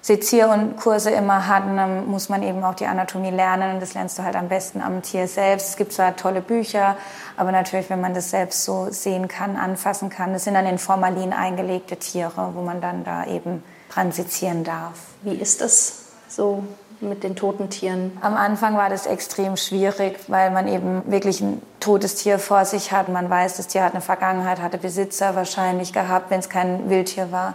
Sezier- 0.00 0.48
und 0.48 0.76
Kurse 0.78 1.10
immer 1.10 1.46
hatten, 1.46 1.76
dann 1.76 2.06
muss 2.06 2.28
man 2.28 2.42
eben 2.42 2.64
auch 2.64 2.74
die 2.74 2.86
Anatomie 2.86 3.30
lernen. 3.30 3.74
Und 3.74 3.80
das 3.80 3.94
lernst 3.94 4.18
du 4.18 4.24
halt 4.24 4.34
am 4.34 4.48
besten 4.48 4.80
am 4.80 5.00
Tier 5.02 5.28
selbst. 5.28 5.68
Es 5.68 5.76
gibt 5.76 5.92
zwar 5.92 6.16
tolle 6.16 6.40
Bücher, 6.40 6.96
aber 7.36 7.52
natürlich, 7.52 7.88
wenn 7.88 8.00
man 8.00 8.12
das 8.12 8.30
selbst 8.30 8.64
so 8.64 8.88
sehen 8.90 9.28
kann, 9.28 9.56
anfassen 9.56 10.08
kann, 10.08 10.32
das 10.32 10.44
sind 10.44 10.54
dann 10.54 10.66
in 10.66 10.78
Formalin 10.78 11.32
eingelegte 11.32 11.96
Tiere, 11.96 12.50
wo 12.54 12.62
man 12.62 12.80
dann 12.80 13.04
da 13.04 13.26
eben 13.26 13.62
dran 13.90 14.10
sezieren 14.10 14.64
darf. 14.64 14.94
Wie 15.22 15.34
ist 15.34 15.60
das 15.60 16.06
so 16.28 16.64
mit 17.02 17.24
den 17.24 17.36
toten 17.36 17.70
Tieren? 17.70 18.16
Am 18.20 18.34
Anfang 18.34 18.76
war 18.76 18.88
das 18.88 19.06
extrem 19.06 19.56
schwierig, 19.56 20.18
weil 20.28 20.50
man 20.50 20.68
eben 20.68 21.02
wirklich 21.06 21.40
ein 21.40 21.62
totes 21.80 22.14
Tier 22.14 22.38
vor 22.38 22.64
sich 22.64 22.92
hat. 22.92 23.08
Man 23.08 23.28
weiß, 23.28 23.56
das 23.56 23.66
Tier 23.66 23.84
hat 23.84 23.92
eine 23.92 24.00
Vergangenheit, 24.00 24.60
hatte 24.60 24.78
Besitzer 24.78 25.34
wahrscheinlich 25.36 25.92
gehabt, 25.92 26.30
wenn 26.30 26.40
es 26.40 26.48
kein 26.48 26.88
Wildtier 26.88 27.32
war. 27.32 27.54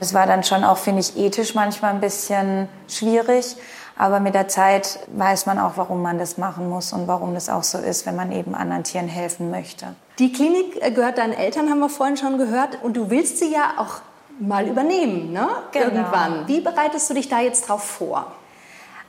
Es 0.00 0.12
war 0.12 0.26
dann 0.26 0.44
schon 0.44 0.64
auch, 0.64 0.78
finde 0.78 1.00
ich, 1.00 1.16
ethisch 1.16 1.54
manchmal 1.54 1.94
ein 1.94 2.00
bisschen 2.00 2.68
schwierig. 2.88 3.56
Aber 3.96 4.18
mit 4.18 4.34
der 4.34 4.48
Zeit 4.48 4.98
weiß 5.16 5.46
man 5.46 5.58
auch, 5.58 5.72
warum 5.76 6.02
man 6.02 6.18
das 6.18 6.36
machen 6.36 6.68
muss 6.68 6.92
und 6.92 7.06
warum 7.06 7.34
das 7.34 7.48
auch 7.48 7.62
so 7.62 7.78
ist, 7.78 8.06
wenn 8.06 8.16
man 8.16 8.32
eben 8.32 8.54
anderen 8.54 8.82
Tieren 8.82 9.06
helfen 9.06 9.50
möchte. 9.50 9.94
Die 10.18 10.32
Klinik 10.32 10.82
äh, 10.82 10.90
gehört 10.90 11.18
deinen 11.18 11.32
Eltern, 11.32 11.70
haben 11.70 11.78
wir 11.78 11.88
vorhin 11.88 12.16
schon 12.16 12.38
gehört. 12.38 12.82
Und 12.82 12.96
du 12.96 13.10
willst 13.10 13.38
sie 13.38 13.52
ja 13.52 13.74
auch 13.76 14.00
mal 14.40 14.66
übernehmen, 14.66 15.32
ne? 15.32 15.48
Genau. 15.70 15.86
Irgendwann. 15.86 16.48
Wie 16.48 16.60
bereitest 16.60 17.08
du 17.08 17.14
dich 17.14 17.28
da 17.28 17.40
jetzt 17.40 17.68
drauf 17.68 17.84
vor? 17.84 18.32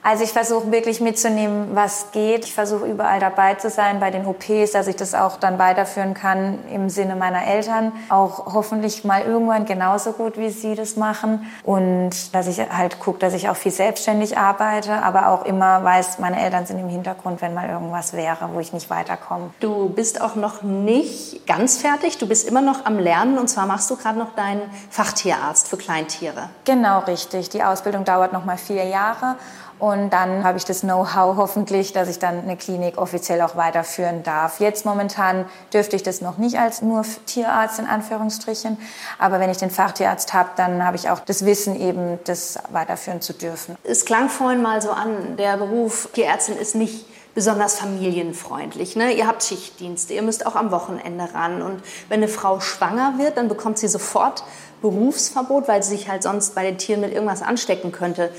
Also 0.07 0.23
ich 0.23 0.33
versuche 0.33 0.71
wirklich 0.71 1.01
mitzunehmen, 1.01 1.69
was 1.73 2.11
geht. 2.11 2.45
Ich 2.45 2.53
versuche 2.53 2.85
überall 2.85 3.19
dabei 3.19 3.55
zu 3.55 3.71
sein 3.71 3.99
bei 3.99 4.11
den 4.11 4.27
OPs, 4.27 4.69
dass 4.71 4.85
ich 4.85 4.95
das 4.95 5.15
auch 5.15 5.37
dann 5.37 5.57
weiterführen 5.57 6.13
kann 6.13 6.59
im 6.71 6.91
Sinne 6.91 7.15
meiner 7.15 7.47
Eltern. 7.47 7.91
Auch 8.09 8.53
hoffentlich 8.53 9.03
mal 9.03 9.23
irgendwann 9.23 9.65
genauso 9.65 10.11
gut, 10.11 10.37
wie 10.37 10.51
sie 10.51 10.75
das 10.75 10.95
machen. 10.95 11.51
Und 11.63 12.35
dass 12.35 12.45
ich 12.45 12.59
halt 12.59 12.99
gucke, 12.99 13.17
dass 13.17 13.33
ich 13.33 13.49
auch 13.49 13.55
viel 13.55 13.71
selbstständig 13.71 14.37
arbeite, 14.37 15.01
aber 15.01 15.29
auch 15.29 15.43
immer 15.43 15.83
weiß, 15.83 16.19
meine 16.19 16.39
Eltern 16.39 16.67
sind 16.67 16.77
im 16.77 16.89
Hintergrund, 16.89 17.41
wenn 17.41 17.55
mal 17.55 17.67
irgendwas 17.67 18.13
wäre, 18.13 18.49
wo 18.53 18.59
ich 18.59 18.73
nicht 18.73 18.91
weiterkomme. 18.91 19.49
Du 19.59 19.89
bist 19.89 20.21
auch 20.21 20.35
noch 20.35 20.61
nicht 20.61 21.47
ganz 21.47 21.77
fertig. 21.77 22.19
Du 22.19 22.27
bist 22.27 22.47
immer 22.47 22.61
noch 22.61 22.85
am 22.85 22.99
Lernen. 22.99 23.39
Und 23.39 23.47
zwar 23.47 23.65
machst 23.65 23.89
du 23.89 23.95
gerade 23.95 24.19
noch 24.19 24.35
deinen 24.35 24.61
Fachtierarzt 24.91 25.67
für 25.67 25.77
Kleintiere. 25.77 26.49
Genau, 26.63 26.99
richtig. 26.99 27.49
Die 27.49 27.63
Ausbildung 27.63 28.03
dauert 28.03 28.33
noch 28.33 28.45
mal 28.45 28.57
vier 28.57 28.85
Jahre. 28.85 29.37
Und 29.77 30.11
dann 30.11 30.43
habe 30.43 30.57
ich 30.57 30.65
das 30.65 30.81
Know-how 30.81 31.35
hoffentlich, 31.35 31.91
dass 31.91 32.07
ich 32.07 32.17
dann 32.17 32.41
eine 32.41 32.55
Klinik 32.55 32.97
offiziell 32.97 33.41
auch 33.41 33.55
weiterführen 33.55 34.23
darf. 34.23 34.59
Jetzt 34.59 34.85
momentan 34.85 35.45
dürfte 35.73 35.95
ich 35.95 36.03
das 36.03 36.21
noch 36.21 36.37
nicht 36.37 36.57
als 36.57 36.81
nur 36.81 37.03
Tierarzt 37.25 37.79
in 37.79 37.85
Anführungsstrichen. 37.85 38.77
Aber 39.19 39.39
wenn 39.39 39.49
ich 39.49 39.57
den 39.57 39.69
Fachtierarzt 39.69 40.33
habe, 40.33 40.49
dann 40.55 40.85
habe 40.85 40.95
ich 40.95 41.09
auch 41.09 41.19
das 41.19 41.45
Wissen 41.45 41.79
eben, 41.79 42.19
das 42.23 42.57
weiterführen 42.71 43.21
zu 43.21 43.33
dürfen. 43.33 43.75
Es 43.83 44.05
klang 44.05 44.29
vorhin 44.29 44.61
mal 44.61 44.81
so 44.81 44.91
an, 44.91 45.35
der 45.37 45.57
Beruf 45.57 46.09
Tierärztin 46.13 46.57
ist 46.57 46.75
nicht 46.75 47.05
besonders 47.35 47.77
familienfreundlich. 47.77 48.95
Ne? 48.95 49.11
Ihr 49.11 49.27
habt 49.27 49.43
Schichtdienste, 49.43 50.13
ihr 50.13 50.21
müsst 50.21 50.45
auch 50.45 50.55
am 50.55 50.71
Wochenende 50.71 51.27
ran. 51.33 51.61
Und 51.61 51.83
wenn 52.07 52.23
eine 52.23 52.29
Frau 52.29 52.61
schwanger 52.61 53.15
wird, 53.17 53.35
dann 53.35 53.49
bekommt 53.49 53.77
sie 53.77 53.89
sofort 53.89 54.43
Berufsverbot, 54.81 55.67
weil 55.67 55.83
sie 55.83 55.97
sich 55.97 56.09
halt 56.09 56.23
sonst 56.23 56.55
bei 56.55 56.63
den 56.63 56.77
Tieren 56.77 57.01
mit 57.01 57.13
irgendwas 57.13 57.41
anstecken 57.41 57.91
könnte. 57.91 58.31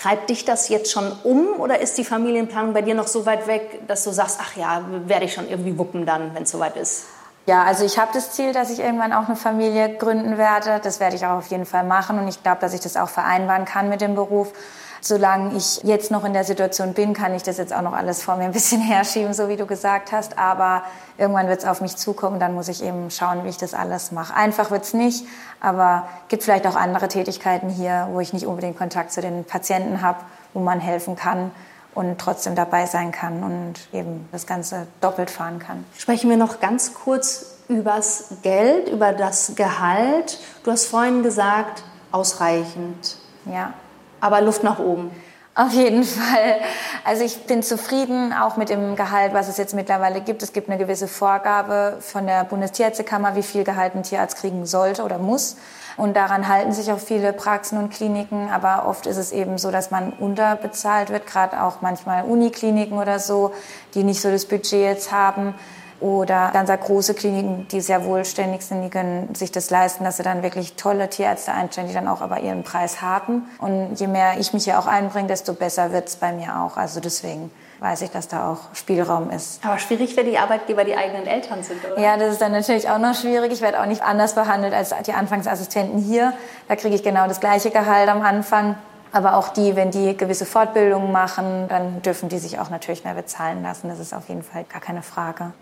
Treibt 0.00 0.30
dich 0.30 0.44
das 0.44 0.68
jetzt 0.68 0.92
schon 0.92 1.10
um 1.24 1.58
oder 1.58 1.80
ist 1.80 1.98
die 1.98 2.04
Familienplanung 2.04 2.72
bei 2.72 2.82
dir 2.82 2.94
noch 2.94 3.08
so 3.08 3.26
weit 3.26 3.48
weg, 3.48 3.80
dass 3.88 4.04
du 4.04 4.12
sagst, 4.12 4.38
ach 4.40 4.56
ja, 4.56 4.84
werde 5.06 5.24
ich 5.24 5.34
schon 5.34 5.48
irgendwie 5.48 5.76
wuppen 5.76 6.06
dann, 6.06 6.34
wenn 6.34 6.44
es 6.44 6.52
soweit 6.52 6.76
ist? 6.76 7.06
Ja, 7.46 7.64
also 7.64 7.84
ich 7.84 7.98
habe 7.98 8.10
das 8.12 8.32
Ziel, 8.32 8.52
dass 8.52 8.70
ich 8.70 8.78
irgendwann 8.78 9.12
auch 9.12 9.26
eine 9.26 9.34
Familie 9.34 9.96
gründen 9.96 10.38
werde. 10.38 10.80
Das 10.84 11.00
werde 11.00 11.16
ich 11.16 11.24
auch 11.24 11.38
auf 11.38 11.46
jeden 11.46 11.66
Fall 11.66 11.82
machen 11.82 12.18
und 12.18 12.28
ich 12.28 12.42
glaube, 12.42 12.60
dass 12.60 12.74
ich 12.74 12.80
das 12.80 12.96
auch 12.96 13.08
vereinbaren 13.08 13.64
kann 13.64 13.88
mit 13.88 14.00
dem 14.00 14.14
Beruf. 14.14 14.52
Solange 15.00 15.56
ich 15.56 15.82
jetzt 15.84 16.10
noch 16.10 16.24
in 16.24 16.32
der 16.32 16.44
Situation 16.44 16.94
bin, 16.94 17.14
kann 17.14 17.34
ich 17.34 17.42
das 17.42 17.56
jetzt 17.58 17.72
auch 17.72 17.82
noch 17.82 17.92
alles 17.92 18.22
vor 18.22 18.36
mir 18.36 18.44
ein 18.44 18.52
bisschen 18.52 18.80
herschieben, 18.82 19.34
so 19.34 19.48
wie 19.48 19.56
du 19.56 19.66
gesagt 19.66 20.12
hast. 20.12 20.38
Aber 20.38 20.82
irgendwann 21.16 21.48
wird 21.48 21.60
es 21.60 21.64
auf 21.66 21.80
mich 21.80 21.96
zukommen, 21.96 22.40
dann 22.40 22.54
muss 22.54 22.68
ich 22.68 22.82
eben 22.82 23.10
schauen, 23.10 23.44
wie 23.44 23.48
ich 23.48 23.58
das 23.58 23.74
alles 23.74 24.12
mache. 24.12 24.34
Einfach 24.34 24.70
wird 24.70 24.84
es 24.84 24.94
nicht, 24.94 25.24
aber 25.60 26.08
gibt 26.28 26.42
vielleicht 26.42 26.66
auch 26.66 26.76
andere 26.76 27.08
Tätigkeiten 27.08 27.68
hier, 27.68 28.08
wo 28.12 28.20
ich 28.20 28.32
nicht 28.32 28.46
unbedingt 28.46 28.78
Kontakt 28.78 29.12
zu 29.12 29.20
den 29.20 29.44
Patienten 29.44 30.02
habe, 30.02 30.18
wo 30.54 30.60
man 30.60 30.80
helfen 30.80 31.16
kann 31.16 31.50
und 31.94 32.18
trotzdem 32.18 32.54
dabei 32.54 32.86
sein 32.86 33.12
kann 33.12 33.42
und 33.42 33.74
eben 33.92 34.28
das 34.32 34.46
Ganze 34.46 34.86
doppelt 35.00 35.30
fahren 35.30 35.58
kann. 35.58 35.84
Sprechen 35.96 36.30
wir 36.30 36.36
noch 36.36 36.60
ganz 36.60 36.94
kurz 36.94 37.56
übers 37.68 38.28
Geld, 38.42 38.88
über 38.88 39.12
das 39.12 39.52
Gehalt. 39.56 40.38
Du 40.64 40.70
hast 40.70 40.86
vorhin 40.86 41.22
gesagt, 41.22 41.82
ausreichend. 42.12 43.16
Ja. 43.44 43.74
Aber 44.20 44.40
Luft 44.40 44.62
nach 44.62 44.78
oben. 44.78 45.10
Auf 45.58 45.72
jeden 45.72 46.04
Fall. 46.04 46.60
Also 47.04 47.24
ich 47.24 47.46
bin 47.46 47.64
zufrieden 47.64 48.32
auch 48.32 48.56
mit 48.56 48.68
dem 48.68 48.94
Gehalt, 48.94 49.34
was 49.34 49.48
es 49.48 49.56
jetzt 49.56 49.74
mittlerweile 49.74 50.20
gibt. 50.20 50.40
Es 50.44 50.52
gibt 50.52 50.68
eine 50.68 50.78
gewisse 50.78 51.08
Vorgabe 51.08 51.96
von 52.00 52.28
der 52.28 52.44
Bundestierärztekammer, 52.44 53.34
wie 53.34 53.42
viel 53.42 53.64
Gehalt 53.64 53.96
ein 53.96 54.04
Tierarzt 54.04 54.36
kriegen 54.36 54.66
sollte 54.66 55.02
oder 55.02 55.18
muss. 55.18 55.56
Und 55.96 56.16
daran 56.16 56.46
halten 56.46 56.70
sich 56.70 56.92
auch 56.92 57.00
viele 57.00 57.32
Praxen 57.32 57.76
und 57.76 57.90
Kliniken. 57.90 58.48
Aber 58.50 58.86
oft 58.86 59.08
ist 59.08 59.16
es 59.16 59.32
eben 59.32 59.58
so, 59.58 59.72
dass 59.72 59.90
man 59.90 60.12
unterbezahlt 60.12 61.10
wird, 61.10 61.26
gerade 61.26 61.60
auch 61.60 61.80
manchmal 61.80 62.22
Unikliniken 62.22 62.96
oder 62.96 63.18
so, 63.18 63.52
die 63.94 64.04
nicht 64.04 64.20
so 64.20 64.30
das 64.30 64.46
Budget 64.46 64.80
jetzt 64.80 65.10
haben 65.10 65.54
oder 66.00 66.50
ganz 66.52 66.70
große 66.70 67.14
Kliniken, 67.14 67.66
die 67.68 67.80
sehr 67.80 68.04
wohlständig 68.04 68.64
sind, 68.64 68.82
die 68.82 68.90
können 68.90 69.34
sich 69.34 69.50
das 69.50 69.70
leisten, 69.70 70.04
dass 70.04 70.16
sie 70.18 70.22
dann 70.22 70.42
wirklich 70.42 70.74
tolle 70.74 71.08
Tierärzte 71.10 71.52
einstellen, 71.52 71.88
die 71.88 71.94
dann 71.94 72.08
auch 72.08 72.20
aber 72.20 72.40
ihren 72.40 72.62
Preis 72.62 73.02
haben. 73.02 73.48
Und 73.58 73.96
je 73.96 74.06
mehr 74.06 74.38
ich 74.38 74.52
mich 74.52 74.64
hier 74.64 74.78
auch 74.78 74.86
einbringe, 74.86 75.28
desto 75.28 75.54
besser 75.54 75.92
wird 75.92 76.08
es 76.08 76.16
bei 76.16 76.32
mir 76.32 76.60
auch. 76.60 76.76
Also 76.76 77.00
deswegen 77.00 77.50
weiß 77.80 78.02
ich, 78.02 78.10
dass 78.10 78.28
da 78.28 78.50
auch 78.50 78.74
Spielraum 78.74 79.30
ist. 79.30 79.64
Aber 79.64 79.78
schwierig, 79.78 80.16
wenn 80.16 80.26
die 80.26 80.38
Arbeitgeber 80.38 80.84
die 80.84 80.96
eigenen 80.96 81.26
Eltern 81.26 81.62
sind, 81.62 81.84
oder? 81.84 82.00
Ja, 82.00 82.16
das 82.16 82.32
ist 82.32 82.42
dann 82.42 82.52
natürlich 82.52 82.88
auch 82.88 82.98
noch 82.98 83.14
schwierig. 83.14 83.52
Ich 83.52 83.60
werde 83.60 83.80
auch 83.80 83.86
nicht 83.86 84.02
anders 84.02 84.34
behandelt 84.34 84.74
als 84.74 84.94
die 85.06 85.12
Anfangsassistenten 85.12 86.00
hier. 86.00 86.32
Da 86.68 86.76
kriege 86.76 86.94
ich 86.94 87.02
genau 87.02 87.28
das 87.28 87.40
gleiche 87.40 87.70
Gehalt 87.70 88.08
am 88.08 88.22
Anfang. 88.22 88.76
Aber 89.10 89.36
auch 89.36 89.48
die, 89.48 89.74
wenn 89.74 89.90
die 89.90 90.16
gewisse 90.16 90.44
Fortbildungen 90.44 91.10
machen, 91.12 91.66
dann 91.68 92.02
dürfen 92.02 92.28
die 92.28 92.38
sich 92.38 92.58
auch 92.58 92.68
natürlich 92.68 93.04
mehr 93.04 93.14
bezahlen 93.14 93.62
lassen. 93.62 93.88
Das 93.88 94.00
ist 94.00 94.12
auf 94.12 94.28
jeden 94.28 94.42
Fall 94.42 94.64
gar 94.64 94.82
keine 94.82 95.02
Frage. 95.02 95.52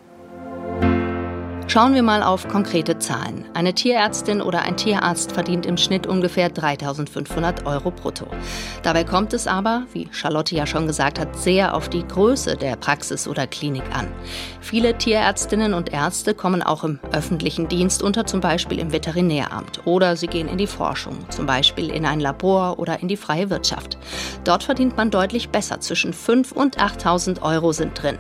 Schauen 1.69 1.95
wir 1.95 2.03
mal 2.05 2.23
auf 2.23 2.47
konkrete 2.47 3.01
Zahlen. 3.01 3.45
Eine 3.53 3.75
Tierärztin 3.75 4.41
oder 4.41 4.63
ein 4.63 4.77
Tierarzt 4.77 5.33
verdient 5.33 5.67
im 5.67 5.77
Schnitt 5.77 6.07
ungefähr 6.07 6.49
3500 6.49 7.67
Euro 7.67 7.91
brutto. 7.91 8.29
Dabei 8.85 9.03
kommt 9.03 9.33
es 9.33 9.49
aber, 9.49 9.83
wie 9.93 10.09
Charlotte 10.13 10.55
ja 10.55 10.65
schon 10.65 10.87
gesagt 10.87 11.19
hat, 11.19 11.37
sehr 11.37 11.75
auf 11.75 11.89
die 11.89 12.07
Größe 12.07 12.57
der 12.57 12.77
Praxis 12.77 13.27
oder 13.27 13.49
Klinik 13.49 13.83
an. 13.93 14.07
Viele 14.61 14.97
Tierärztinnen 14.97 15.75
und 15.75 15.93
Ärzte 15.93 16.35
kommen 16.35 16.63
auch 16.63 16.85
im 16.85 17.01
öffentlichen 17.11 17.67
Dienst 17.67 18.01
unter, 18.01 18.27
zum 18.27 18.41
Beispiel 18.41 18.79
im 18.79 18.93
Veterinäramt. 18.93 19.87
Oder 19.87 20.15
sie 20.15 20.29
gehen 20.29 20.47
in 20.47 20.59
die 20.59 20.69
Forschung, 20.69 21.19
zum 21.31 21.47
Beispiel 21.47 21.91
in 21.91 22.07
ein 22.07 22.21
Labor 22.21 22.79
oder 22.79 23.01
in 23.01 23.09
die 23.09 23.17
freie 23.17 23.51
Wirtschaft. 23.51 23.99
Dort 24.45 24.63
verdient 24.63 24.97
man 24.97 25.11
deutlich 25.11 25.49
besser. 25.49 25.81
Zwischen 25.81 26.13
5.000 26.13 26.53
und 26.53 26.79
8.000 26.79 27.43
Euro 27.43 27.73
sind 27.73 28.01
drin. 28.01 28.19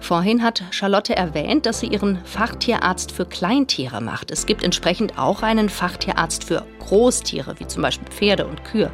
Vorhin 0.00 0.42
hat 0.42 0.62
Charlotte 0.70 1.14
erwähnt, 1.14 1.66
dass 1.66 1.80
sie 1.80 1.88
ihren 1.88 2.24
Fachtierarzt 2.24 3.12
für 3.12 3.26
Kleintiere 3.26 4.00
macht. 4.00 4.30
Es 4.30 4.46
gibt 4.46 4.62
entsprechend 4.62 5.18
auch 5.18 5.42
einen 5.42 5.68
Fachtierarzt 5.68 6.44
für 6.44 6.64
Großtiere, 6.80 7.58
wie 7.58 7.66
zum 7.66 7.82
Beispiel 7.82 8.08
Pferde 8.08 8.46
und 8.46 8.64
Kühe. 8.64 8.90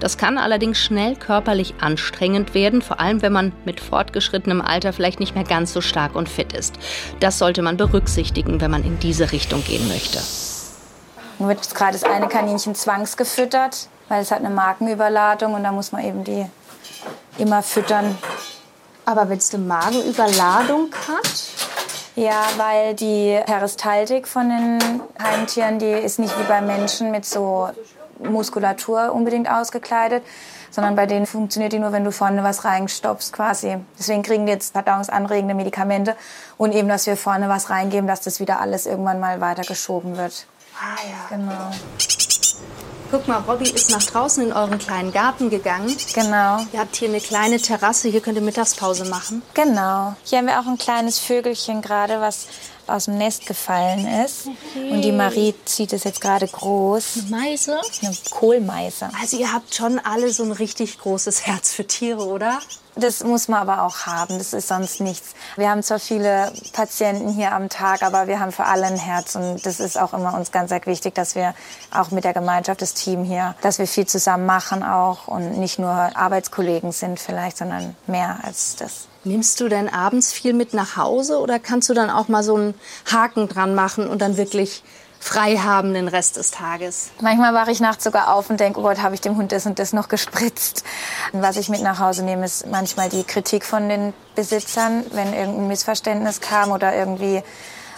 Das 0.00 0.18
kann 0.18 0.38
allerdings 0.38 0.78
schnell 0.78 1.16
körperlich 1.16 1.74
anstrengend 1.80 2.54
werden, 2.54 2.82
vor 2.82 3.00
allem 3.00 3.22
wenn 3.22 3.32
man 3.32 3.52
mit 3.64 3.80
fortgeschrittenem 3.80 4.60
Alter 4.60 4.92
vielleicht 4.92 5.20
nicht 5.20 5.34
mehr 5.34 5.44
ganz 5.44 5.72
so 5.72 5.80
stark 5.80 6.14
und 6.14 6.28
fit 6.28 6.52
ist. 6.52 6.74
Das 7.20 7.38
sollte 7.38 7.62
man 7.62 7.76
berücksichtigen, 7.76 8.60
wenn 8.60 8.70
man 8.70 8.84
in 8.84 8.98
diese 8.98 9.32
Richtung 9.32 9.64
gehen 9.64 9.88
möchte. 9.88 10.18
Nun 11.38 11.48
wird 11.48 11.74
gerade 11.74 11.92
das 11.92 12.04
eine 12.04 12.28
Kaninchen 12.28 12.74
zwangsgefüttert, 12.74 13.88
weil 14.08 14.20
es 14.20 14.30
hat 14.30 14.40
eine 14.40 14.50
Markenüberladung 14.50 15.54
und 15.54 15.64
da 15.64 15.72
muss 15.72 15.92
man 15.92 16.04
eben 16.04 16.22
die 16.22 16.44
immer 17.38 17.62
füttern, 17.62 18.18
aber 19.04 19.28
wenn 19.28 19.38
es 19.38 19.52
eine 19.54 19.64
Magenüberladung 19.64 20.90
hat? 21.08 21.44
Ja, 22.16 22.44
weil 22.56 22.94
die 22.94 23.40
Peristaltik 23.46 24.26
von 24.26 24.48
den 24.48 25.02
Heimtieren, 25.22 25.78
die 25.78 25.90
ist 25.90 26.18
nicht 26.18 26.38
wie 26.38 26.44
bei 26.44 26.60
Menschen 26.60 27.10
mit 27.10 27.24
so 27.24 27.70
Muskulatur 28.18 29.12
unbedingt 29.12 29.48
ausgekleidet, 29.50 30.22
sondern 30.70 30.96
bei 30.96 31.06
denen 31.06 31.26
funktioniert 31.26 31.72
die 31.72 31.78
nur, 31.78 31.92
wenn 31.92 32.04
du 32.04 32.12
vorne 32.12 32.44
was 32.44 32.64
reinstopfst 32.64 33.32
quasi. 33.32 33.78
Deswegen 33.98 34.22
kriegen 34.22 34.46
die 34.46 34.52
jetzt 34.52 34.72
verdauungsanregende 34.72 35.54
Medikamente 35.54 36.16
und 36.58 36.72
eben, 36.72 36.88
dass 36.88 37.06
wir 37.06 37.16
vorne 37.16 37.48
was 37.48 37.70
reingeben, 37.70 38.06
dass 38.06 38.20
das 38.20 38.40
wieder 38.40 38.60
alles 38.60 38.86
irgendwann 38.86 39.20
mal 39.20 39.40
weitergeschoben 39.40 40.16
wird. 40.16 40.46
Ah 40.78 40.98
ja. 41.08 41.36
Genau. 41.36 41.70
Guck 43.10 43.26
mal, 43.26 43.38
Robby 43.38 43.68
ist 43.68 43.90
nach 43.90 44.04
draußen 44.04 44.44
in 44.44 44.52
euren 44.52 44.78
kleinen 44.78 45.12
Garten 45.12 45.50
gegangen. 45.50 45.96
Genau. 46.14 46.58
Ihr 46.72 46.78
habt 46.78 46.94
hier 46.94 47.08
eine 47.08 47.20
kleine 47.20 47.60
Terrasse, 47.60 48.08
hier 48.08 48.20
könnt 48.20 48.36
ihr 48.36 48.42
Mittagspause 48.42 49.04
machen. 49.04 49.42
Genau. 49.54 50.14
Hier 50.22 50.38
haben 50.38 50.46
wir 50.46 50.60
auch 50.60 50.66
ein 50.66 50.78
kleines 50.78 51.18
Vögelchen 51.18 51.82
gerade, 51.82 52.20
was 52.20 52.46
aus 52.90 53.06
dem 53.06 53.18
Nest 53.18 53.46
gefallen 53.46 54.06
ist. 54.24 54.46
Okay. 54.46 54.90
Und 54.90 55.02
die 55.02 55.12
Marie 55.12 55.54
zieht 55.64 55.92
es 55.92 56.04
jetzt 56.04 56.20
gerade 56.20 56.46
groß. 56.46 57.18
Eine 57.18 57.30
Meise? 57.30 57.80
Eine 58.02 58.16
Kohlmeise. 58.30 59.10
Also 59.20 59.36
ihr 59.36 59.52
habt 59.52 59.74
schon 59.74 59.98
alle 59.98 60.30
so 60.32 60.42
ein 60.42 60.52
richtig 60.52 60.98
großes 60.98 61.46
Herz 61.46 61.72
für 61.72 61.86
Tiere, 61.86 62.26
oder? 62.26 62.58
Das 62.96 63.22
muss 63.22 63.48
man 63.48 63.60
aber 63.60 63.82
auch 63.82 64.06
haben. 64.06 64.38
Das 64.38 64.52
ist 64.52 64.68
sonst 64.68 65.00
nichts. 65.00 65.34
Wir 65.56 65.70
haben 65.70 65.82
zwar 65.82 66.00
viele 66.00 66.52
Patienten 66.72 67.30
hier 67.30 67.52
am 67.52 67.68
Tag, 67.68 68.02
aber 68.02 68.26
wir 68.26 68.40
haben 68.40 68.52
für 68.52 68.64
alle 68.64 68.86
ein 68.86 68.96
Herz. 68.96 69.36
Und 69.36 69.64
das 69.64 69.80
ist 69.80 69.98
auch 69.98 70.12
immer 70.12 70.34
uns 70.34 70.50
ganz 70.50 70.70
wichtig, 70.70 71.14
dass 71.14 71.34
wir 71.34 71.54
auch 71.92 72.10
mit 72.10 72.24
der 72.24 72.34
Gemeinschaft, 72.34 72.82
das 72.82 72.94
Team 72.94 73.24
hier, 73.24 73.54
dass 73.62 73.78
wir 73.78 73.86
viel 73.86 74.06
zusammen 74.06 74.46
machen 74.46 74.82
auch 74.82 75.28
und 75.28 75.58
nicht 75.58 75.78
nur 75.78 75.90
Arbeitskollegen 75.90 76.92
sind 76.92 77.20
vielleicht, 77.20 77.58
sondern 77.58 77.96
mehr 78.06 78.38
als 78.42 78.76
das. 78.76 79.09
Nimmst 79.24 79.60
du 79.60 79.68
denn 79.68 79.88
abends 79.88 80.32
viel 80.32 80.54
mit 80.54 80.72
nach 80.72 80.96
Hause 80.96 81.38
oder 81.40 81.58
kannst 81.58 81.88
du 81.90 81.94
dann 81.94 82.08
auch 82.10 82.28
mal 82.28 82.42
so 82.42 82.56
einen 82.56 82.74
Haken 83.10 83.48
dran 83.48 83.74
machen 83.74 84.08
und 84.08 84.22
dann 84.22 84.36
wirklich 84.36 84.82
frei 85.20 85.58
haben 85.58 85.92
den 85.92 86.08
Rest 86.08 86.36
des 86.36 86.50
Tages. 86.50 87.10
Manchmal 87.20 87.52
wache 87.52 87.70
ich 87.70 87.80
nachts 87.80 88.04
sogar 88.04 88.32
auf 88.32 88.48
und 88.48 88.58
denke, 88.58 88.80
oh 88.80 88.82
Gott, 88.82 89.02
habe 89.02 89.14
ich 89.14 89.20
dem 89.20 89.36
Hund 89.36 89.52
das 89.52 89.66
und 89.66 89.78
das 89.78 89.92
noch 89.92 90.08
gespritzt. 90.08 90.82
Und 91.32 91.42
was 91.42 91.58
ich 91.58 91.68
mit 91.68 91.82
nach 91.82 91.98
Hause 91.98 92.24
nehme, 92.24 92.46
ist 92.46 92.66
manchmal 92.66 93.10
die 93.10 93.24
Kritik 93.24 93.64
von 93.64 93.88
den 93.90 94.14
Besitzern, 94.34 95.04
wenn 95.12 95.34
irgendein 95.34 95.68
Missverständnis 95.68 96.40
kam 96.40 96.72
oder 96.72 96.96
irgendwie 96.96 97.42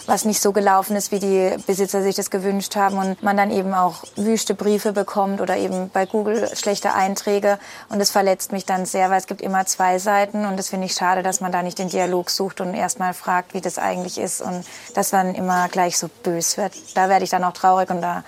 was 0.07 0.25
nicht 0.25 0.41
so 0.41 0.51
gelaufen 0.51 0.95
ist, 0.95 1.11
wie 1.11 1.19
die 1.19 1.55
Besitzer 1.65 2.01
sich 2.01 2.15
das 2.15 2.29
gewünscht 2.29 2.75
haben 2.75 2.97
und 2.97 3.23
man 3.23 3.37
dann 3.37 3.51
eben 3.51 3.73
auch 3.73 4.03
wüste 4.15 4.55
Briefe 4.55 4.91
bekommt 4.91 5.41
oder 5.41 5.57
eben 5.57 5.89
bei 5.89 6.05
Google 6.05 6.49
schlechte 6.55 6.93
Einträge 6.93 7.59
und 7.89 7.99
es 7.99 8.11
verletzt 8.11 8.51
mich 8.51 8.65
dann 8.65 8.85
sehr, 8.85 9.09
weil 9.09 9.19
es 9.19 9.27
gibt 9.27 9.41
immer 9.41 9.65
zwei 9.65 9.99
Seiten 9.99 10.45
und 10.45 10.57
das 10.57 10.69
finde 10.69 10.85
ich 10.85 10.93
schade, 10.93 11.23
dass 11.23 11.41
man 11.41 11.51
da 11.51 11.63
nicht 11.63 11.79
den 11.79 11.89
Dialog 11.89 12.29
sucht 12.29 12.61
und 12.61 12.73
erstmal 12.73 13.13
fragt, 13.13 13.53
wie 13.53 13.61
das 13.61 13.77
eigentlich 13.77 14.17
ist 14.17 14.41
und 14.41 14.65
dass 14.93 15.11
man 15.11 15.35
immer 15.35 15.67
gleich 15.69 15.97
so 15.97 16.09
bös 16.23 16.57
wird. 16.57 16.73
Da 16.95 17.09
werde 17.09 17.23
ich 17.23 17.29
dann 17.29 17.43
auch 17.43 17.53
traurig 17.53 17.89
und 17.89 18.01
da, 18.01 18.23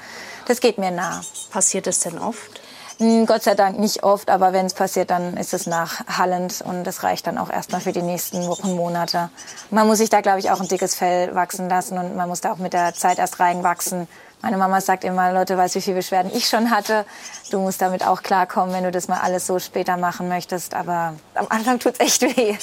das 0.48 0.62
geht 0.62 0.78
mir 0.78 0.92
nah. 0.92 1.22
Passiert 1.52 1.88
es 1.88 2.00
denn 2.00 2.18
oft? 2.18 2.62
Gott 2.98 3.44
sei 3.44 3.56
Dank 3.56 3.78
nicht 3.78 4.04
oft, 4.04 4.30
aber 4.30 4.54
wenn 4.54 4.66
es 4.66 4.74
passiert, 4.74 5.10
dann 5.10 5.36
ist 5.36 5.54
es 5.54 5.68
nachhallend 5.68 6.64
und 6.66 6.86
das 6.86 7.04
reicht 7.04 7.28
dann 7.28 7.38
auch 7.38 7.50
erstmal 7.50 7.82
für 7.82 7.92
die 7.92 8.02
nächsten 8.02 8.48
Wochen, 8.48 8.74
Monate. 8.76 9.30
Man 9.70 9.86
muss 9.86 9.98
sich 9.98 10.10
da, 10.10 10.22
glaube 10.22 10.40
ich, 10.40 10.50
auch 10.50 10.62
ein 10.62 10.68
dickes 10.68 10.96
Fell 10.96 11.36
wachsen 11.36 11.68
lassen 11.68 11.98
und 11.98 12.16
man 12.16 12.30
muss 12.30 12.40
da 12.42 12.54
auch 12.54 12.58
mit 12.58 12.72
der 12.72 12.94
Zeit 12.94 13.20
erst 13.20 13.40
reinwachsen. 13.40 14.08
Meine 14.42 14.58
Mama 14.58 14.80
sagt 14.80 15.04
immer, 15.04 15.34
Leute, 15.34 15.58
weißt 15.58 15.76
du, 15.76 15.80
wie 15.80 15.84
viele 15.84 15.98
Beschwerden 15.98 16.32
ich 16.34 16.48
schon 16.48 16.70
hatte? 16.70 17.06
Du 17.52 17.60
musst 17.60 17.82
damit 17.82 18.06
auch 18.06 18.22
klarkommen, 18.22 18.74
wenn 18.74 18.84
du 18.84 18.92
das 18.92 19.08
mal 19.08 19.20
alles 19.20 19.48
so 19.48 19.60
später 19.60 19.98
machen 19.98 20.30
möchtest. 20.30 20.74
Aber 20.74 21.16
am 21.34 21.48
Anfang 21.50 21.80
tut's 21.80 22.00
echt 22.00 22.22
weh. 22.22 22.56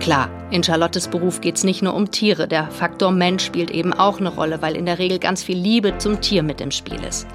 Klar, 0.00 0.28
in 0.50 0.62
Charlottes 0.62 1.08
Beruf 1.08 1.40
geht 1.40 1.56
es 1.56 1.64
nicht 1.64 1.82
nur 1.82 1.94
um 1.94 2.10
Tiere. 2.10 2.46
Der 2.46 2.68
Faktor 2.68 3.10
Mensch 3.10 3.44
spielt 3.44 3.70
eben 3.70 3.92
auch 3.92 4.20
eine 4.20 4.28
Rolle, 4.28 4.62
weil 4.62 4.76
in 4.76 4.86
der 4.86 4.98
Regel 4.98 5.18
ganz 5.18 5.42
viel 5.42 5.58
Liebe 5.58 5.98
zum 5.98 6.20
Tier 6.20 6.42
mit 6.42 6.60
im 6.60 6.70
Spiel 6.70 7.02
ist. 7.02 7.26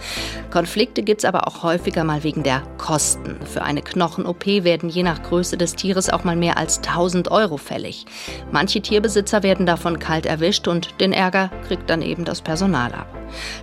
Konflikte 0.50 1.04
gibt 1.04 1.22
es 1.22 1.26
aber 1.26 1.48
auch 1.48 1.64
häufiger 1.64 2.04
mal 2.04 2.24
wegen 2.24 2.44
der 2.44 2.62
Kosten. 2.78 3.38
Für 3.46 3.64
eine 3.64 3.82
Knochen-OP 3.82 4.46
werden 4.46 4.90
je 4.90 5.04
nach 5.04 5.22
Größe 5.24 5.58
des 5.58 5.76
Tieres 5.76 6.10
auch 6.10 6.24
mal 6.24 6.38
mehr 6.38 6.58
als 6.58 6.78
1000 6.78 7.30
Euro 7.32 7.58
fällig. 7.58 8.06
Manche 8.52 8.82
Tierbesitzer 8.82 9.44
werden 9.44 9.66
davon 9.66 10.00
kalt 10.00 10.26
erwischt 10.26 10.68
und 10.68 11.02
den 11.02 11.12
Ärger 11.12 11.52
kriegt 11.68 11.90
dann 11.90 12.02
eben 12.02 12.24
das 12.24 12.42
Personal 12.42 12.94
ab. 12.94 13.08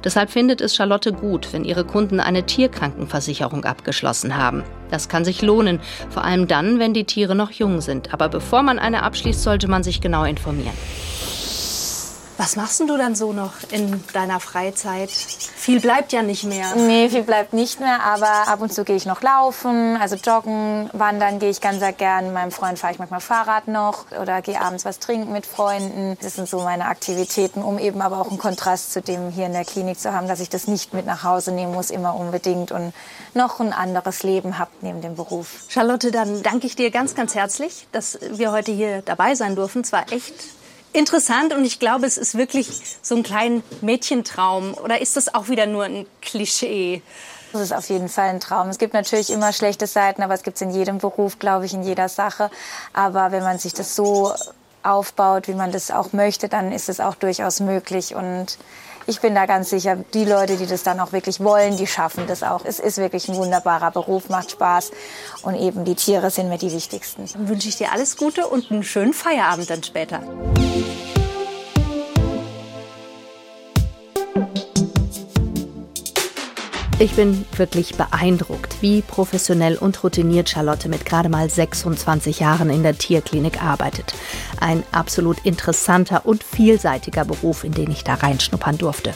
Deshalb 0.05 0.31
findet 0.31 0.61
es 0.61 0.75
Charlotte 0.75 1.13
gut, 1.13 1.53
wenn 1.53 1.65
ihre 1.65 1.85
Kunden 1.85 2.21
eine 2.21 2.45
Tierkrankenversicherung 2.45 3.65
abgeschlossen 3.65 4.37
haben. 4.37 4.65
Das 4.91 5.09
kann 5.09 5.25
sich 5.25 5.43
lohnen, 5.43 5.81
vor 6.09 6.25
allem 6.25 6.49
dann, 6.49 6.79
wenn 6.79 6.95
die 6.95 7.05
Tiere 7.05 7.35
noch 7.35 7.51
jung 7.51 7.81
sind. 7.81 8.15
Aber 8.15 8.29
bevor 8.29 8.63
man 8.63 8.79
eine 8.79 9.03
abschließt, 9.03 9.38
sollte 9.43 9.69
man 9.69 9.83
sich 9.83 10.01
genau 10.01 10.25
informieren. 10.25 10.77
Was 12.39 12.55
machst 12.55 12.79
du 12.79 12.97
dann 12.97 13.17
so 13.17 13.33
noch 13.33 13.55
in 13.73 14.05
deiner 14.13 14.39
Freizeit? 14.39 15.11
Viel 15.11 15.81
bleibt 15.81 16.13
ja 16.13 16.23
nicht 16.23 16.45
mehr. 16.45 16.73
Nee, 16.77 17.09
viel 17.09 17.25
bleibt 17.25 17.53
nicht 17.53 17.81
mehr, 17.81 18.01
aber 18.05 18.47
ab 18.47 18.61
und 18.61 18.73
zu 18.73 18.85
gehe 18.85 18.95
ich 18.95 19.07
noch 19.07 19.23
laufen, 19.23 19.97
also 20.01 20.15
joggen, 20.15 20.89
wandern 20.93 21.41
gehe 21.41 21.51
ich 21.51 21.61
ganz 21.61 21.81
sehr 21.81 21.93
gern. 21.93 22.27
Mit 22.27 22.35
meinem 22.35 22.53
Freund 22.53 22.79
fahre 22.79 22.93
ich 22.93 23.01
manchmal 23.01 23.19
Fahrrad 23.21 23.67
noch 23.67 24.13
oder 24.13 24.41
gehe 24.41 24.61
abends 24.61 24.85
was 24.85 25.01
trinken 25.01 25.33
mit 25.33 25.47
Freunden. 25.47 26.17
Das 26.23 26.37
sind 26.37 26.49
so 26.49 26.61
meine 26.61 26.85
Aktivitäten, 26.85 27.61
um 27.61 27.77
eben 27.77 28.01
aber 28.01 28.21
auch 28.21 28.29
einen 28.29 28.39
Kontrast 28.39 28.93
zu 28.93 29.03
dem 29.03 29.31
hier 29.31 29.47
in 29.47 29.53
der 29.53 29.65
Klinik 29.65 29.99
zu 29.99 30.13
haben, 30.13 30.29
dass 30.29 30.39
ich 30.39 30.49
das 30.49 30.69
nicht 30.69 30.95
mit 30.95 31.07
nach 31.07 31.25
Hause 31.25 31.51
nehmen 31.51 31.75
muss, 31.75 31.91
immer 31.91 32.15
unbedingt 32.15 32.71
und 32.71 32.93
noch 33.35 33.59
ein 33.59 33.73
anderes 33.73 34.23
Leben 34.23 34.61
habe 34.61 34.71
neben 34.81 35.01
dem 35.01 35.17
Beruf. 35.17 35.65
Charlotte, 35.67 36.13
dann 36.13 36.45
danke 36.45 36.69
ich 36.69 36.77
dir 36.77 36.93
ganz, 36.93 37.17
ganz 37.17 37.35
herzlich, 37.35 37.89
dass 37.91 38.17
wir 38.31 38.53
heute 38.53 38.71
hier 38.71 39.03
dabei 39.03 39.35
sein 39.35 39.57
durften. 39.57 39.81
Es 39.81 39.91
war 39.91 40.13
echt 40.13 40.35
interessant 40.93 41.53
und 41.53 41.65
ich 41.65 41.79
glaube, 41.79 42.07
es 42.07 42.17
ist 42.17 42.37
wirklich 42.37 42.69
so 43.03 43.17
ein 43.17 43.23
kleiner 43.23 43.63
Mädchentraum. 43.81 44.75
Oder 44.75 45.01
ist 45.01 45.17
das 45.17 45.35
auch 45.35 45.49
wieder 45.49 45.67
nur 45.67 45.85
ein 45.85 46.07
Klischee? 46.21 47.03
Das 47.53 47.63
ist 47.63 47.73
auf 47.73 47.89
jeden 47.89 48.09
Fall 48.09 48.29
ein 48.29 48.41
Traum. 48.41 48.69
Es 48.69 48.79
gibt 48.79 48.95
natürlich 48.95 49.31
immer 49.31 49.53
schlechte 49.53 49.87
Seiten, 49.87 50.23
aber 50.23 50.35
es 50.35 50.43
gibt 50.43 50.57
es 50.57 50.63
in 50.63 50.71
jedem 50.71 50.99
Beruf, 50.99 51.39
glaube 51.39 51.67
ich, 51.67 51.73
in 51.73 51.83
jeder 51.83 52.09
Sache. 52.09 52.51
Aber 52.93 53.33
wenn 53.33 53.43
man 53.43 53.59
sich 53.59 53.73
das 53.73 53.95
so 53.95 54.33
aufbaut, 54.83 55.49
wie 55.49 55.55
man 55.55 55.73
das 55.73 55.91
auch 55.91 56.13
möchte, 56.13 56.49
dann 56.49 56.73
ist 56.73 56.89
es 56.89 57.01
auch 57.01 57.15
durchaus 57.15 57.61
möglich. 57.61 58.15
Und 58.15 58.59
ich 59.09 59.21
bin 59.21 59.35
da 59.35 59.47
ganz 59.47 59.71
sicher, 59.71 59.97
die 60.13 60.27
Leute, 60.27 60.57
die 60.57 60.67
das 60.67 60.83
dann 60.83 61.01
auch 61.01 61.13
wirklich 61.13 61.41
wollen, 61.41 61.79
die 61.79 61.87
schaffen 61.87 62.27
das 62.27 62.43
auch. 62.43 62.65
Es 62.67 62.79
ist 62.79 62.99
wirklich 62.99 63.27
ein 63.29 63.37
wunderbarer 63.37 63.91
Beruf, 63.91 64.29
macht 64.29 64.51
Spaß 64.51 64.91
und 65.43 65.55
eben 65.55 65.87
die 65.87 65.95
Tiere 65.95 66.31
sind 66.31 66.51
mir 66.51 66.59
die 66.59 66.71
wichtigsten. 66.71 67.25
Dann 67.33 67.49
wünsche 67.49 67.69
ich 67.69 67.77
dir 67.77 67.91
alles 67.91 68.19
Gute 68.19 68.47
und 68.47 68.71
einen 68.71 68.85
schönen 68.85 69.15
Feierabend 69.15 69.71
dann 69.71 69.83
später. 69.83 70.21
Ich 77.01 77.15
bin 77.15 77.45
wirklich 77.57 77.95
beeindruckt, 77.95 78.83
wie 78.83 79.03
professionell 79.03 79.77
und 79.77 80.03
routiniert 80.03 80.49
Charlotte 80.49 80.89
mit 80.89 81.05
gerade 81.05 81.29
mal 81.29 81.49
26 81.49 82.41
Jahren 82.41 82.71
in 82.71 82.83
der 82.83 82.99
Tierklinik 82.99 83.63
arbeitet. 83.63 84.15
Ein 84.61 84.83
absolut 84.91 85.39
interessanter 85.45 86.27
und 86.27 86.43
vielseitiger 86.43 87.25
Beruf, 87.25 87.63
in 87.63 87.71
den 87.71 87.93
ich 87.93 88.03
da 88.03 88.15
reinschnuppern 88.15 88.79
durfte. 88.79 89.15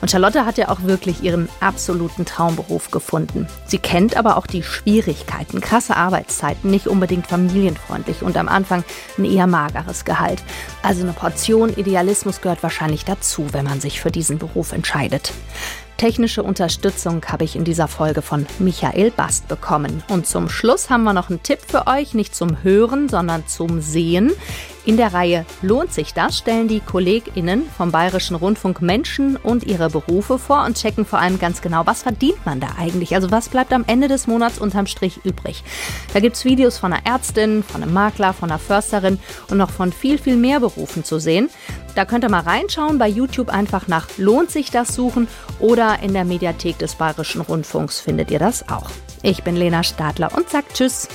Und 0.00 0.12
Charlotte 0.12 0.46
hat 0.46 0.58
ja 0.58 0.68
auch 0.68 0.82
wirklich 0.82 1.24
ihren 1.24 1.48
absoluten 1.58 2.24
Traumberuf 2.24 2.92
gefunden. 2.92 3.48
Sie 3.66 3.78
kennt 3.78 4.16
aber 4.16 4.36
auch 4.36 4.46
die 4.46 4.62
Schwierigkeiten, 4.62 5.60
krasse 5.60 5.96
Arbeitszeiten, 5.96 6.70
nicht 6.70 6.86
unbedingt 6.86 7.26
familienfreundlich 7.26 8.22
und 8.22 8.36
am 8.36 8.46
Anfang 8.46 8.84
ein 9.18 9.24
eher 9.24 9.48
mageres 9.48 10.04
Gehalt. 10.04 10.40
Also 10.84 11.02
eine 11.02 11.12
Portion 11.12 11.74
Idealismus 11.76 12.40
gehört 12.40 12.62
wahrscheinlich 12.62 13.04
dazu, 13.04 13.48
wenn 13.50 13.64
man 13.64 13.80
sich 13.80 14.00
für 14.00 14.12
diesen 14.12 14.38
Beruf 14.38 14.70
entscheidet. 14.70 15.32
Technische 15.96 16.42
Unterstützung 16.42 17.24
habe 17.26 17.44
ich 17.44 17.56
in 17.56 17.64
dieser 17.64 17.88
Folge 17.88 18.20
von 18.20 18.46
Michael 18.58 19.10
Bast 19.10 19.48
bekommen. 19.48 20.02
Und 20.08 20.26
zum 20.26 20.48
Schluss 20.48 20.90
haben 20.90 21.04
wir 21.04 21.12
noch 21.12 21.30
einen 21.30 21.42
Tipp 21.42 21.60
für 21.66 21.86
euch, 21.86 22.14
nicht 22.14 22.34
zum 22.34 22.62
Hören, 22.62 23.08
sondern 23.08 23.46
zum 23.46 23.80
Sehen. 23.80 24.32
In 24.86 24.98
der 24.98 25.14
Reihe 25.14 25.46
Lohnt 25.62 25.94
sich 25.94 26.12
das 26.12 26.36
stellen 26.36 26.68
die 26.68 26.80
KollegInnen 26.80 27.62
vom 27.74 27.90
Bayerischen 27.90 28.36
Rundfunk 28.36 28.82
Menschen 28.82 29.36
und 29.36 29.64
ihre 29.64 29.88
Berufe 29.88 30.38
vor 30.38 30.62
und 30.64 30.76
checken 30.76 31.06
vor 31.06 31.18
allem 31.18 31.38
ganz 31.38 31.62
genau, 31.62 31.86
was 31.86 32.02
verdient 32.02 32.44
man 32.44 32.60
da 32.60 32.68
eigentlich? 32.78 33.14
Also 33.14 33.30
was 33.30 33.48
bleibt 33.48 33.72
am 33.72 33.84
Ende 33.86 34.08
des 34.08 34.26
Monats 34.26 34.58
unterm 34.58 34.86
Strich 34.86 35.24
übrig? 35.24 35.64
Da 36.12 36.20
gibt 36.20 36.36
es 36.36 36.44
Videos 36.44 36.76
von 36.76 36.92
einer 36.92 37.06
Ärztin, 37.06 37.62
von 37.62 37.82
einem 37.82 37.94
Makler, 37.94 38.34
von 38.34 38.50
einer 38.50 38.58
Försterin 38.58 39.18
und 39.48 39.56
noch 39.56 39.70
von 39.70 39.90
viel, 39.90 40.18
viel 40.18 40.36
mehr 40.36 40.60
Berufen 40.60 41.02
zu 41.02 41.18
sehen. 41.18 41.48
Da 41.94 42.04
könnt 42.04 42.24
ihr 42.24 42.30
mal 42.30 42.40
reinschauen, 42.40 42.98
bei 42.98 43.08
YouTube 43.08 43.48
einfach 43.48 43.88
nach 43.88 44.06
Lohnt 44.18 44.50
sich 44.50 44.70
das 44.70 44.94
suchen 44.94 45.28
oder 45.60 46.02
in 46.02 46.12
der 46.12 46.26
Mediathek 46.26 46.78
des 46.78 46.96
Bayerischen 46.96 47.40
Rundfunks 47.40 48.00
findet 48.00 48.30
ihr 48.30 48.38
das 48.38 48.68
auch. 48.68 48.90
Ich 49.22 49.44
bin 49.44 49.56
Lena 49.56 49.82
Stadler 49.82 50.36
und 50.36 50.50
sag 50.50 50.68
Tschüss. 50.74 51.08